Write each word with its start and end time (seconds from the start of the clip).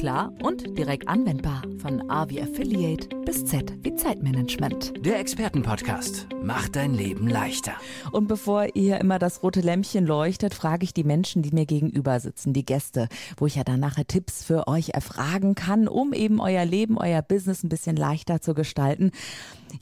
klar 0.00 0.32
und 0.42 0.78
direkt 0.78 1.08
anwendbar. 1.08 1.60
Von 1.76 2.08
A 2.10 2.26
wie 2.30 2.40
Affiliate 2.40 3.14
bis 3.26 3.44
Z 3.44 3.70
wie 3.82 3.94
Zeitmanagement. 3.94 4.94
Der 5.04 5.20
Expertenpodcast 5.20 6.26
macht 6.42 6.76
dein 6.76 6.94
Leben 6.94 7.28
leichter. 7.28 7.74
Und 8.10 8.26
bevor 8.26 8.74
ihr 8.74 8.98
immer 8.98 9.18
das 9.18 9.42
rote 9.42 9.60
Lämpchen 9.60 10.06
leuchtet, 10.06 10.54
frage 10.54 10.84
ich 10.84 10.94
die 10.94 11.04
Menschen, 11.04 11.42
die 11.42 11.50
mir 11.50 11.66
gegenüber 11.66 12.18
sitzen, 12.18 12.54
die 12.54 12.64
Gäste, 12.64 13.08
wo 13.36 13.44
ich 13.46 13.56
ja 13.56 13.62
dann 13.62 13.80
nachher 13.80 14.06
Tipps 14.06 14.42
für 14.42 14.68
euch 14.68 14.88
erfragen 14.94 15.54
kann, 15.54 15.86
um 15.86 16.14
eben 16.14 16.40
euer 16.40 16.64
Leben, 16.64 16.96
euer 16.96 17.20
Business 17.20 17.62
ein 17.62 17.68
bisschen 17.68 17.96
leichter 17.96 18.40
zu 18.40 18.54
gestalten. 18.54 19.10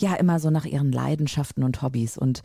Ja, 0.01 0.15
immer 0.15 0.41
so 0.41 0.51
nach 0.51 0.65
ihren 0.65 0.91
Leidenschaften 0.91 1.63
und 1.63 1.81
Hobbys. 1.81 2.19
Und 2.19 2.43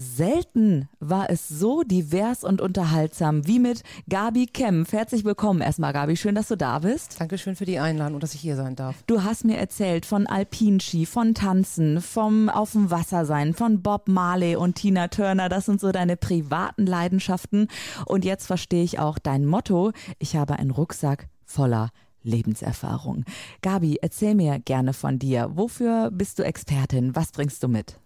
Selten 0.00 0.88
war 1.00 1.28
es 1.28 1.48
so 1.48 1.82
divers 1.82 2.44
und 2.44 2.60
unterhaltsam 2.60 3.48
wie 3.48 3.58
mit 3.58 3.82
Gabi 4.08 4.46
Kempf. 4.46 4.92
Herzlich 4.92 5.24
willkommen 5.24 5.60
erstmal, 5.60 5.92
Gabi. 5.92 6.16
Schön, 6.16 6.36
dass 6.36 6.46
du 6.46 6.56
da 6.56 6.78
bist. 6.78 7.20
Dankeschön 7.20 7.56
für 7.56 7.64
die 7.64 7.80
Einladung 7.80 8.14
und 8.14 8.22
dass 8.22 8.32
ich 8.32 8.40
hier 8.40 8.54
sein 8.54 8.76
darf. 8.76 9.02
Du 9.08 9.24
hast 9.24 9.44
mir 9.44 9.56
erzählt 9.56 10.06
von 10.06 10.28
Alpinski, 10.28 11.04
von 11.04 11.34
Tanzen, 11.34 12.00
vom 12.00 12.48
Auf 12.48 12.72
dem 12.72 12.92
Wasser 12.92 13.24
sein, 13.24 13.54
von 13.54 13.82
Bob 13.82 14.06
Marley 14.06 14.54
und 14.54 14.76
Tina 14.76 15.08
Turner. 15.08 15.48
Das 15.48 15.66
sind 15.66 15.80
so 15.80 15.90
deine 15.90 16.16
privaten 16.16 16.86
Leidenschaften. 16.86 17.66
Und 18.06 18.24
jetzt 18.24 18.46
verstehe 18.46 18.84
ich 18.84 19.00
auch 19.00 19.18
dein 19.18 19.46
Motto. 19.46 19.90
Ich 20.20 20.36
habe 20.36 20.60
einen 20.60 20.70
Rucksack 20.70 21.26
voller 21.44 21.90
Lebenserfahrung. 22.22 23.24
Gabi, 23.62 23.98
erzähl 24.00 24.36
mir 24.36 24.60
gerne 24.60 24.92
von 24.92 25.18
dir. 25.18 25.50
Wofür 25.54 26.12
bist 26.12 26.38
du 26.38 26.44
Expertin? 26.44 27.16
Was 27.16 27.32
bringst 27.32 27.64
du 27.64 27.68
mit? 27.68 27.98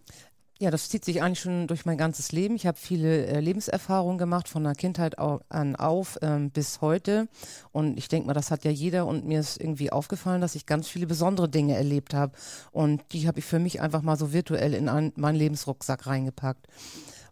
Ja, 0.62 0.70
das 0.70 0.88
zieht 0.88 1.04
sich 1.04 1.20
eigentlich 1.20 1.40
schon 1.40 1.66
durch 1.66 1.86
mein 1.86 1.98
ganzes 1.98 2.30
Leben. 2.30 2.54
Ich 2.54 2.68
habe 2.68 2.78
viele 2.78 3.26
äh, 3.26 3.40
Lebenserfahrungen 3.40 4.16
gemacht, 4.16 4.48
von 4.48 4.62
der 4.62 4.76
Kindheit 4.76 5.18
an 5.18 5.74
auf 5.74 6.20
ähm, 6.22 6.52
bis 6.52 6.80
heute. 6.80 7.26
Und 7.72 7.98
ich 7.98 8.06
denke 8.06 8.28
mal, 8.28 8.32
das 8.32 8.52
hat 8.52 8.64
ja 8.64 8.70
jeder. 8.70 9.06
Und 9.08 9.26
mir 9.26 9.40
ist 9.40 9.60
irgendwie 9.60 9.90
aufgefallen, 9.90 10.40
dass 10.40 10.54
ich 10.54 10.64
ganz 10.64 10.86
viele 10.86 11.08
besondere 11.08 11.48
Dinge 11.48 11.74
erlebt 11.74 12.14
habe. 12.14 12.34
Und 12.70 13.02
die 13.10 13.26
habe 13.26 13.40
ich 13.40 13.44
für 13.44 13.58
mich 13.58 13.80
einfach 13.80 14.02
mal 14.02 14.16
so 14.16 14.32
virtuell 14.32 14.72
in 14.74 14.88
ein, 14.88 15.12
meinen 15.16 15.34
Lebensrucksack 15.34 16.06
reingepackt. 16.06 16.68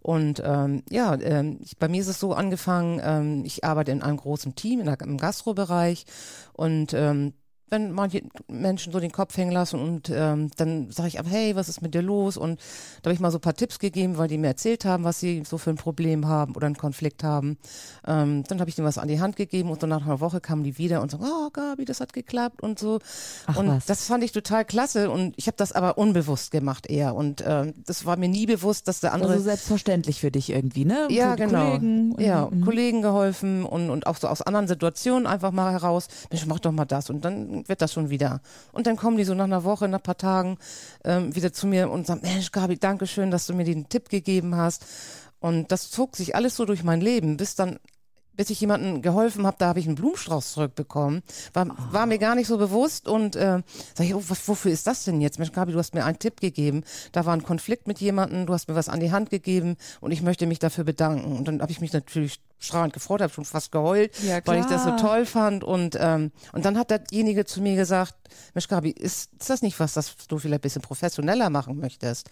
Und 0.00 0.42
ähm, 0.44 0.82
ja, 0.90 1.14
ähm, 1.20 1.58
ich, 1.60 1.78
bei 1.78 1.86
mir 1.86 2.00
ist 2.00 2.08
es 2.08 2.18
so 2.18 2.32
angefangen, 2.32 3.00
ähm, 3.04 3.44
ich 3.44 3.62
arbeite 3.62 3.92
in 3.92 4.02
einem 4.02 4.16
großen 4.16 4.56
Team 4.56 4.80
in 4.80 4.86
der, 4.86 5.00
im 5.02 5.18
Gastrobereich 5.18 6.04
und 6.52 6.94
ähm, 6.94 7.34
wenn 7.70 7.92
manche 7.92 8.22
Menschen 8.48 8.92
so 8.92 9.00
den 9.00 9.12
Kopf 9.12 9.36
hängen 9.36 9.52
lassen 9.52 9.80
und 9.80 10.10
ähm, 10.12 10.50
dann 10.56 10.90
sage 10.90 11.08
ich 11.08 11.18
aber, 11.18 11.30
hey, 11.30 11.56
was 11.56 11.68
ist 11.68 11.82
mit 11.82 11.94
dir 11.94 12.02
los? 12.02 12.36
Und 12.36 12.60
da 13.02 13.08
habe 13.08 13.14
ich 13.14 13.20
mal 13.20 13.30
so 13.30 13.38
ein 13.38 13.42
paar 13.42 13.54
Tipps 13.54 13.78
gegeben, 13.78 14.18
weil 14.18 14.28
die 14.28 14.38
mir 14.38 14.48
erzählt 14.48 14.84
haben, 14.84 15.04
was 15.04 15.20
sie 15.20 15.42
so 15.46 15.58
für 15.58 15.70
ein 15.70 15.76
Problem 15.76 16.26
haben 16.26 16.54
oder 16.56 16.66
einen 16.66 16.76
Konflikt 16.76 17.24
haben. 17.24 17.58
Ähm, 18.06 18.44
dann 18.48 18.60
habe 18.60 18.68
ich 18.68 18.76
denen 18.76 18.86
was 18.86 18.98
an 18.98 19.08
die 19.08 19.20
Hand 19.20 19.36
gegeben 19.36 19.70
und 19.70 19.80
so 19.80 19.86
nach 19.86 20.04
einer 20.04 20.20
Woche 20.20 20.40
kamen 20.40 20.64
die 20.64 20.78
wieder 20.78 21.00
und 21.02 21.10
sagen, 21.10 21.24
oh 21.24 21.50
Gabi, 21.50 21.84
das 21.84 22.00
hat 22.00 22.12
geklappt 22.12 22.62
und 22.62 22.78
so. 22.78 22.98
Ach, 23.46 23.56
und 23.56 23.68
was? 23.68 23.86
das 23.86 24.06
fand 24.06 24.24
ich 24.24 24.32
total 24.32 24.64
klasse 24.64 25.10
und 25.10 25.34
ich 25.36 25.46
habe 25.46 25.56
das 25.56 25.72
aber 25.72 25.98
unbewusst 25.98 26.50
gemacht 26.50 26.88
eher 26.88 27.14
und 27.14 27.42
ähm, 27.46 27.74
das 27.86 28.04
war 28.04 28.16
mir 28.16 28.28
nie 28.28 28.46
bewusst, 28.46 28.88
dass 28.88 29.00
der 29.00 29.12
andere... 29.12 29.32
Also 29.32 29.44
selbstverständlich 29.44 30.20
für 30.20 30.30
dich 30.30 30.50
irgendwie, 30.50 30.84
ne? 30.84 31.06
Ja, 31.10 31.34
genau. 31.34 31.70
Kollegen 31.70 32.20
ja, 32.20 32.42
und, 32.42 32.64
Kollegen 32.64 33.02
geholfen 33.02 33.64
und, 33.64 33.90
und 33.90 34.06
auch 34.06 34.16
so 34.16 34.28
aus 34.28 34.42
anderen 34.42 34.68
Situationen 34.68 35.26
einfach 35.26 35.52
mal 35.52 35.72
heraus, 35.72 36.08
Mensch, 36.30 36.46
mach 36.46 36.58
doch 36.58 36.72
mal 36.72 36.84
das 36.84 37.10
und 37.10 37.24
dann 37.24 37.59
wird 37.66 37.82
das 37.82 37.92
schon 37.92 38.10
wieder. 38.10 38.40
Und 38.72 38.86
dann 38.86 38.96
kommen 38.96 39.16
die 39.16 39.24
so 39.24 39.34
nach 39.34 39.44
einer 39.44 39.64
Woche, 39.64 39.88
nach 39.88 39.98
ein 39.98 40.02
paar 40.02 40.16
Tagen 40.16 40.58
ähm, 41.04 41.34
wieder 41.34 41.52
zu 41.52 41.66
mir 41.66 41.90
und 41.90 42.06
sagen, 42.06 42.20
Mensch, 42.22 42.52
Gabi, 42.52 42.78
danke 42.78 43.06
schön, 43.06 43.30
dass 43.30 43.46
du 43.46 43.54
mir 43.54 43.64
den 43.64 43.88
Tipp 43.88 44.08
gegeben 44.08 44.56
hast. 44.56 44.84
Und 45.40 45.72
das 45.72 45.90
zog 45.90 46.16
sich 46.16 46.34
alles 46.34 46.56
so 46.56 46.66
durch 46.66 46.84
mein 46.84 47.00
Leben, 47.00 47.36
bis 47.38 47.54
dann 47.54 47.78
bis 48.40 48.48
ich 48.48 48.62
jemandem 48.62 49.02
geholfen 49.02 49.46
habe, 49.46 49.56
da 49.58 49.66
habe 49.66 49.80
ich 49.80 49.86
einen 49.86 49.96
Blumenstrauß 49.96 50.54
zurückbekommen. 50.54 51.22
War, 51.52 51.66
oh. 51.68 51.92
war 51.92 52.06
mir 52.06 52.16
gar 52.16 52.34
nicht 52.34 52.46
so 52.46 52.56
bewusst 52.56 53.06
und 53.06 53.36
äh, 53.36 53.60
sag 53.92 54.06
ich, 54.06 54.14
oh, 54.14 54.22
was, 54.28 54.48
wofür 54.48 54.72
ist 54.72 54.86
das 54.86 55.04
denn 55.04 55.20
jetzt? 55.20 55.38
Mensch, 55.38 55.52
Gabi, 55.52 55.72
du 55.72 55.78
hast 55.78 55.92
mir 55.92 56.06
einen 56.06 56.18
Tipp 56.18 56.40
gegeben. 56.40 56.82
Da 57.12 57.26
war 57.26 57.34
ein 57.34 57.42
Konflikt 57.42 57.86
mit 57.86 58.00
jemandem, 58.00 58.46
du 58.46 58.54
hast 58.54 58.66
mir 58.66 58.74
was 58.74 58.88
an 58.88 58.98
die 58.98 59.12
Hand 59.12 59.28
gegeben 59.28 59.76
und 60.00 60.10
ich 60.10 60.22
möchte 60.22 60.46
mich 60.46 60.58
dafür 60.58 60.84
bedanken. 60.84 61.36
Und 61.36 61.48
dann 61.48 61.60
habe 61.60 61.70
ich 61.70 61.82
mich 61.82 61.92
natürlich 61.92 62.40
strahlend 62.58 62.94
gefreut, 62.94 63.20
habe 63.20 63.30
schon 63.30 63.44
fast 63.44 63.72
geheult, 63.72 64.18
ja, 64.22 64.40
weil 64.46 64.60
ich 64.60 64.66
das 64.66 64.84
so 64.84 64.96
toll 64.96 65.26
fand. 65.26 65.62
Und, 65.62 65.98
ähm, 66.00 66.32
und 66.54 66.64
dann 66.64 66.78
hat 66.78 66.88
derjenige 66.88 67.44
zu 67.44 67.60
mir 67.60 67.76
gesagt, 67.76 68.14
Mensch, 68.54 68.68
Gabi, 68.68 68.88
ist, 68.88 69.34
ist 69.38 69.50
das 69.50 69.60
nicht 69.60 69.78
was, 69.78 69.92
das 69.92 70.16
du 70.28 70.38
vielleicht 70.38 70.60
ein 70.60 70.62
bisschen 70.62 70.80
professioneller 70.80 71.50
machen 71.50 71.78
möchtest? 71.78 72.30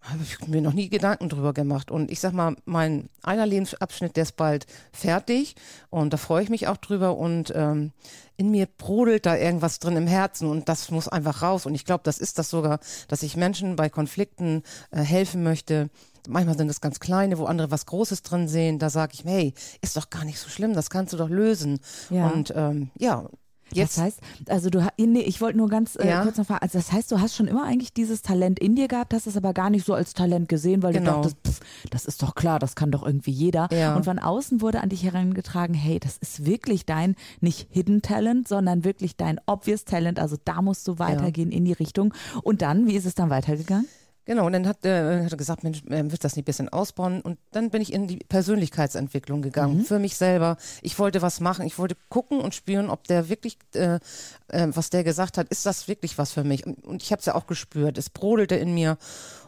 Habe 0.00 0.22
ich 0.22 0.46
mir 0.46 0.62
noch 0.62 0.72
nie 0.72 0.88
Gedanken 0.88 1.28
drüber 1.28 1.52
gemacht. 1.52 1.90
Und 1.90 2.10
ich 2.10 2.20
sag 2.20 2.32
mal, 2.32 2.56
mein 2.64 3.08
einer 3.22 3.46
Lebensabschnitt, 3.46 4.16
der 4.16 4.22
ist 4.22 4.36
bald 4.36 4.66
fertig 4.92 5.54
und 5.90 6.12
da 6.12 6.16
freue 6.16 6.42
ich 6.42 6.50
mich 6.50 6.68
auch 6.68 6.76
drüber 6.76 7.16
und 7.16 7.52
ähm, 7.54 7.92
in 8.36 8.50
mir 8.50 8.66
brodelt 8.66 9.26
da 9.26 9.36
irgendwas 9.36 9.80
drin 9.80 9.96
im 9.96 10.06
Herzen 10.06 10.48
und 10.48 10.68
das 10.68 10.90
muss 10.90 11.08
einfach 11.08 11.42
raus. 11.42 11.66
Und 11.66 11.74
ich 11.74 11.84
glaube, 11.84 12.02
das 12.04 12.18
ist 12.18 12.38
das 12.38 12.48
sogar, 12.50 12.78
dass 13.08 13.22
ich 13.22 13.36
Menschen 13.36 13.76
bei 13.76 13.88
Konflikten 13.90 14.62
äh, 14.90 15.00
helfen 15.00 15.42
möchte. 15.42 15.90
Manchmal 16.28 16.56
sind 16.56 16.70
es 16.70 16.80
ganz 16.80 17.00
kleine, 17.00 17.38
wo 17.38 17.46
andere 17.46 17.70
was 17.70 17.86
Großes 17.86 18.22
drin 18.22 18.48
sehen. 18.48 18.78
Da 18.78 18.90
sage 18.90 19.12
ich, 19.14 19.24
hey, 19.24 19.54
ist 19.82 19.96
doch 19.96 20.10
gar 20.10 20.24
nicht 20.24 20.38
so 20.38 20.48
schlimm, 20.48 20.74
das 20.74 20.90
kannst 20.90 21.12
du 21.12 21.16
doch 21.16 21.28
lösen. 21.28 21.80
Ja. 22.10 22.28
Und 22.28 22.52
ähm, 22.54 22.90
ja, 22.96 23.28
Jetzt. 23.72 23.96
Das 23.96 24.04
heißt, 24.04 24.20
also 24.48 24.70
du, 24.70 24.86
nee, 24.98 25.20
ich 25.20 25.40
wollte 25.40 25.58
nur 25.58 25.68
ganz 25.68 25.96
äh, 25.96 26.08
ja. 26.08 26.22
kurz 26.22 26.38
noch 26.38 26.46
fragen, 26.46 26.62
also 26.62 26.78
das 26.78 26.92
heißt, 26.92 27.10
du 27.12 27.20
hast 27.20 27.36
schon 27.36 27.48
immer 27.48 27.64
eigentlich 27.64 27.92
dieses 27.92 28.22
Talent 28.22 28.58
in 28.58 28.76
dir 28.76 28.88
gehabt, 28.88 29.12
hast 29.12 29.26
es 29.26 29.36
aber 29.36 29.52
gar 29.52 29.70
nicht 29.70 29.84
so 29.84 29.94
als 29.94 30.14
Talent 30.14 30.48
gesehen, 30.48 30.82
weil 30.82 30.92
genau. 30.92 31.22
du 31.22 31.28
dachtest, 31.28 31.36
pff, 31.46 31.60
das 31.90 32.06
ist 32.06 32.22
doch 32.22 32.34
klar, 32.34 32.58
das 32.58 32.74
kann 32.74 32.90
doch 32.90 33.04
irgendwie 33.04 33.30
jeder. 33.30 33.68
Ja. 33.72 33.94
Und 33.96 34.04
von 34.04 34.18
außen 34.18 34.60
wurde 34.60 34.80
an 34.80 34.88
dich 34.88 35.04
herangetragen, 35.04 35.74
hey, 35.74 35.98
das 36.00 36.16
ist 36.18 36.46
wirklich 36.46 36.86
dein, 36.86 37.14
nicht 37.40 37.68
Hidden 37.70 38.02
Talent, 38.02 38.48
sondern 38.48 38.84
wirklich 38.84 39.16
dein 39.16 39.40
Obvious 39.46 39.84
Talent, 39.84 40.18
also 40.18 40.36
da 40.44 40.62
musst 40.62 40.86
du 40.88 40.98
weitergehen 40.98 41.50
ja. 41.50 41.58
in 41.58 41.64
die 41.64 41.72
Richtung. 41.72 42.14
Und 42.42 42.62
dann, 42.62 42.86
wie 42.86 42.96
ist 42.96 43.06
es 43.06 43.14
dann 43.14 43.30
weitergegangen? 43.30 43.86
Genau, 44.28 44.44
und 44.44 44.52
dann 44.52 44.68
hat, 44.68 44.84
äh, 44.84 45.24
hat 45.24 45.32
er 45.32 45.38
gesagt, 45.38 45.64
Mensch, 45.64 45.82
äh, 45.86 46.04
wird 46.10 46.22
das 46.22 46.36
nicht 46.36 46.42
ein 46.42 46.44
bisschen 46.44 46.68
ausbauen? 46.68 47.22
Und 47.22 47.38
dann 47.50 47.70
bin 47.70 47.80
ich 47.80 47.94
in 47.94 48.06
die 48.06 48.18
Persönlichkeitsentwicklung 48.18 49.40
gegangen, 49.40 49.78
mhm. 49.78 49.84
für 49.86 49.98
mich 49.98 50.18
selber. 50.18 50.58
Ich 50.82 50.98
wollte 50.98 51.22
was 51.22 51.40
machen, 51.40 51.64
ich 51.64 51.78
wollte 51.78 51.96
gucken 52.10 52.38
und 52.38 52.54
spüren, 52.54 52.90
ob 52.90 53.06
der 53.06 53.30
wirklich, 53.30 53.56
äh, 53.74 54.00
äh, 54.48 54.68
was 54.68 54.90
der 54.90 55.02
gesagt 55.02 55.38
hat, 55.38 55.48
ist 55.48 55.64
das 55.64 55.88
wirklich 55.88 56.18
was 56.18 56.32
für 56.32 56.44
mich? 56.44 56.66
Und 56.66 57.02
ich 57.02 57.10
habe 57.10 57.20
es 57.20 57.24
ja 57.24 57.36
auch 57.36 57.46
gespürt, 57.46 57.96
es 57.96 58.10
brodelte 58.10 58.54
in 58.54 58.74
mir. 58.74 58.98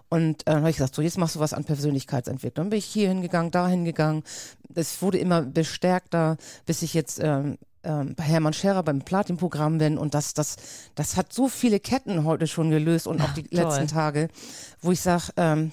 Und 0.09 0.41
äh, 0.43 0.45
dann 0.47 0.61
habe 0.61 0.71
ich 0.71 0.77
gesagt, 0.77 0.95
so 0.95 1.03
jetzt 1.03 1.19
machst 1.19 1.35
du 1.35 1.41
was 1.41 1.53
an 1.53 1.65
Persönlichkeitsentwicklung. 1.65 2.65
Dann 2.65 2.71
bin 2.71 2.79
ich 2.79 2.87
hier 2.87 3.09
hingegangen, 3.09 3.51
da 3.51 3.69
hingegangen. 3.69 4.23
Es 4.75 5.03
wurde 5.03 5.19
immer 5.19 5.43
bestärkter, 5.43 6.39
bis 6.65 6.81
ich 6.81 6.95
jetzt 6.95 7.21
ähm, 7.23 7.59
ähm, 7.85 8.15
bei 8.15 8.25
Hermann 8.25 8.53
Scherer 8.53 8.83
beim 8.83 9.01
Platin-Programm 9.03 9.79
bin 9.79 9.99
und 9.99 10.15
das, 10.15 10.35
das, 10.35 10.57
das 10.95 11.17
hat 11.17 11.33
so 11.33 11.49
viele 11.49 11.81
Ketten 11.81 12.25
heute 12.25 12.47
schon 12.47 12.71
gelöst 12.71 13.07
und 13.07 13.21
auch 13.21 13.33
die 13.35 13.45
Toll. 13.45 13.63
letzten 13.63 13.89
Tage, 13.89 14.29
wo 14.81 14.93
ich 14.93 15.01
sage, 15.01 15.33
ähm, 15.37 15.73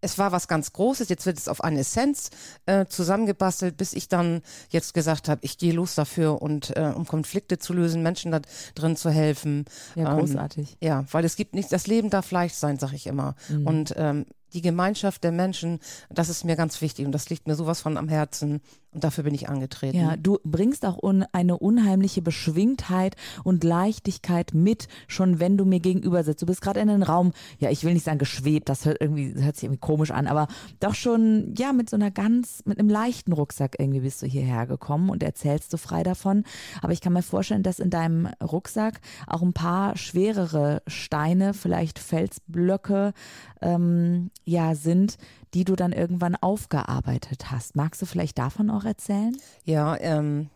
es 0.00 0.18
war 0.18 0.32
was 0.32 0.48
ganz 0.48 0.72
Großes, 0.72 1.08
jetzt 1.08 1.26
wird 1.26 1.38
es 1.38 1.48
auf 1.48 1.62
eine 1.62 1.80
Essenz 1.80 2.30
äh, 2.66 2.86
zusammengebastelt, 2.86 3.76
bis 3.76 3.92
ich 3.92 4.08
dann 4.08 4.42
jetzt 4.70 4.94
gesagt 4.94 5.28
habe, 5.28 5.40
ich 5.44 5.58
gehe 5.58 5.72
los 5.72 5.94
dafür 5.94 6.40
und 6.40 6.76
äh, 6.76 6.92
um 6.94 7.06
Konflikte 7.06 7.58
zu 7.58 7.72
lösen, 7.72 8.02
Menschen 8.02 8.32
da 8.32 8.40
drin 8.74 8.96
zu 8.96 9.10
helfen. 9.10 9.66
Ja, 9.94 10.14
großartig. 10.14 10.78
Ähm, 10.80 10.88
ja, 10.88 11.04
weil 11.10 11.24
es 11.24 11.36
gibt 11.36 11.54
nicht, 11.54 11.70
das 11.72 11.86
Leben 11.86 12.10
darf 12.10 12.30
leicht 12.30 12.56
sein, 12.56 12.78
sag 12.78 12.92
ich 12.92 13.06
immer. 13.06 13.34
Mhm. 13.48 13.66
Und 13.66 13.94
ähm, 13.96 14.26
die 14.52 14.62
Gemeinschaft 14.62 15.22
der 15.22 15.32
Menschen, 15.32 15.78
das 16.08 16.28
ist 16.28 16.44
mir 16.44 16.56
ganz 16.56 16.80
wichtig 16.80 17.06
und 17.06 17.12
das 17.12 17.30
liegt 17.30 17.46
mir 17.46 17.54
sowas 17.54 17.80
von 17.80 17.96
am 17.96 18.08
Herzen 18.08 18.60
und 18.92 19.04
dafür 19.04 19.24
bin 19.24 19.34
ich 19.34 19.48
angetreten. 19.48 19.96
Ja, 19.96 20.16
du 20.16 20.38
bringst 20.42 20.84
auch 20.84 21.00
un 21.00 21.24
eine 21.32 21.58
unheimliche 21.58 22.22
Beschwingtheit 22.22 23.14
und 23.44 23.62
Leichtigkeit 23.62 24.52
mit, 24.52 24.88
schon 25.06 25.38
wenn 25.38 25.56
du 25.56 25.64
mir 25.64 25.80
gegenüber 25.80 26.24
sitzt. 26.24 26.42
Du 26.42 26.46
bist 26.46 26.60
gerade 26.60 26.80
in 26.80 26.90
einen 26.90 27.02
Raum, 27.02 27.32
ja, 27.58 27.70
ich 27.70 27.84
will 27.84 27.94
nicht 27.94 28.04
sagen 28.04 28.18
geschwebt, 28.18 28.68
das 28.68 28.84
hört 28.84 29.00
irgendwie 29.00 29.34
hört 29.40 29.56
sich 29.56 29.64
irgendwie 29.64 29.80
komisch 29.80 30.10
an, 30.10 30.26
aber 30.26 30.48
doch 30.80 30.94
schon 30.94 31.54
ja 31.56 31.72
mit 31.72 31.88
so 31.88 31.96
einer 31.96 32.10
ganz 32.10 32.62
mit 32.64 32.78
einem 32.78 32.88
leichten 32.88 33.32
Rucksack 33.32 33.76
irgendwie 33.78 34.00
bist 34.00 34.22
du 34.22 34.26
hierher 34.26 34.66
gekommen 34.66 35.08
und 35.10 35.22
erzählst 35.22 35.72
du 35.72 35.76
frei 35.76 36.02
davon, 36.02 36.44
aber 36.82 36.92
ich 36.92 37.00
kann 37.00 37.12
mir 37.12 37.22
vorstellen, 37.22 37.62
dass 37.62 37.78
in 37.78 37.90
deinem 37.90 38.28
Rucksack 38.42 39.00
auch 39.26 39.42
ein 39.42 39.52
paar 39.52 39.96
schwerere 39.96 40.82
Steine, 40.86 41.54
vielleicht 41.54 41.98
Felsblöcke 41.98 43.12
ähm, 43.60 44.30
ja 44.44 44.74
sind, 44.74 45.16
die 45.54 45.64
du 45.64 45.76
dann 45.76 45.92
irgendwann 45.92 46.36
aufgearbeitet 46.36 47.50
hast. 47.50 47.76
Magst 47.76 48.00
du 48.02 48.06
vielleicht 48.06 48.38
davon 48.38 48.70
auch 48.70 48.84
erzählen? 48.84 49.36
Ja, 49.64 49.96
ähm, 49.96 50.48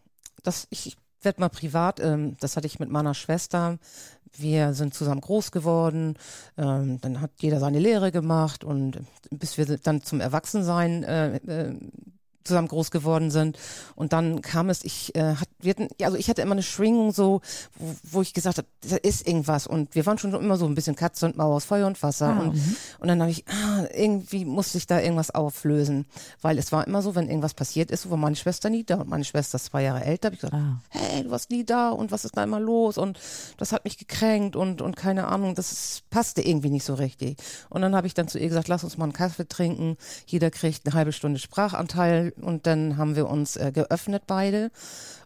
das 0.43 0.67
ich 0.71 0.97
werde 1.23 1.41
mal 1.41 1.49
privat. 1.49 2.01
Ähm, 2.01 2.37
das 2.41 2.57
hatte 2.57 2.67
ich 2.67 2.79
mit 2.79 2.91
meiner 2.91 3.15
Schwester. 3.15 3.79
Wir 4.37 4.75
sind 4.75 4.95
zusammen 4.95 5.21
groß 5.21 5.53
geworden. 5.53 6.17
Ähm, 6.57 7.01
dann 7.01 7.21
hat 7.21 7.31
jeder 7.41 7.61
seine 7.61 7.79
Lehre 7.79 8.13
gemacht 8.13 8.65
und 8.65 9.01
bis 9.31 9.57
wir 9.59 9.67
dann 9.79 10.03
zum 10.03 10.21
Erwachsensein 10.21 11.05
äh, 11.05 11.37
äh, 11.37 11.75
zusammen 12.45 12.69
groß 12.69 12.91
geworden 12.91 13.31
sind. 13.31 13.59
Und 13.95 14.13
dann 14.13 14.43
kam 14.43 14.71
es, 14.71 14.85
ich 14.85 15.15
äh, 15.15 15.35
hat, 15.35 15.49
wir 15.61 15.71
hatten, 15.71 15.89
also 16.03 16.17
ich 16.17 16.29
hatte 16.29 16.43
immer 16.43 16.53
eine 16.53 16.63
Schwingung 16.63 17.13
so, 17.13 17.41
wo, 17.79 17.95
wo 18.03 18.23
ich 18.23 18.35
gesagt 18.35 18.59
habe, 18.59 18.69
da 18.89 18.97
ist 18.97 19.27
irgendwas. 19.27 19.67
Und 19.67 19.95
wir 19.95 20.07
waren 20.07 20.19
schon 20.19 20.35
immer 20.35 20.57
so 20.57 20.67
ein 20.67 20.75
bisschen 20.75 20.97
Katze 20.97 21.27
und 21.27 21.37
Maus, 21.37 21.65
Feuer 21.65 21.87
und 21.87 22.03
Wasser. 22.03 22.29
Ah, 22.29 22.41
und, 22.41 22.55
mhm. 22.55 22.77
und 22.99 23.09
dann 23.09 23.21
habe 23.21 23.31
ich, 23.31 23.45
ah, 23.49 23.85
irgendwie 23.95 24.45
muss 24.45 24.73
sich 24.73 24.87
da 24.87 25.01
irgendwas 25.01 25.31
auflösen. 25.31 26.07
Weil 26.43 26.59
es 26.59 26.73
war 26.73 26.87
immer 26.87 27.03
so, 27.03 27.15
wenn 27.15 27.29
irgendwas 27.29 27.55
passiert 27.55 27.91
ist, 27.91 28.11
war 28.11 28.17
meine 28.17 28.37
Schwester 28.37 28.71
nie 28.71 28.85
da. 28.85 28.97
Und 28.97 29.09
meine 29.09 29.25
Schwester 29.25 29.57
ist 29.57 29.67
zwei 29.67 29.83
Jahre 29.83 30.05
älter, 30.05 30.29
habe 30.29 30.35
ich 30.35 30.41
gesagt, 30.41 30.55
ah. 30.55 30.81
hey, 30.91 31.25
du 31.25 31.31
warst 31.31 31.51
nie 31.51 31.65
da 31.65 31.91
und 31.91 32.13
was 32.13 32.25
ist 32.25 32.37
da 32.37 32.45
immer 32.45 32.61
los? 32.61 32.99
Und 32.99 33.19
das 33.57 33.73
hat 33.73 33.85
mich 33.85 33.99
gekränkt 33.99 34.57
und, 34.57 34.83
und 34.83 34.97
keine 34.97 35.29
Ahnung, 35.29 35.55
das 35.55 35.73
ist, 35.73 36.11
passte 36.11 36.43
irgendwie 36.43 36.71
nicht 36.71 36.85
so 36.85 36.95
richtig. 36.95 37.39
Und 37.71 37.83
dann 37.83 37.95
habe 37.95 38.07
ich 38.07 38.15
dann 38.15 38.29
zu 38.29 38.39
ihr 38.39 38.49
gesagt, 38.49 38.69
lass 38.69 38.85
uns 38.85 38.99
mal 38.99 39.05
einen 39.05 39.13
Kaffee 39.13 39.49
trinken. 39.49 39.97
Jeder 40.27 40.51
kriegt 40.51 40.87
eine 40.87 40.95
halbe 40.95 41.13
Stunde 41.13 41.39
Sprachanteil 41.39 42.34
und 42.41 42.67
dann 42.67 42.97
haben 42.97 43.17
wir 43.17 43.29
uns 43.29 43.57
äh, 43.57 43.73
geöffnet 43.73 44.25
beide. 44.27 44.71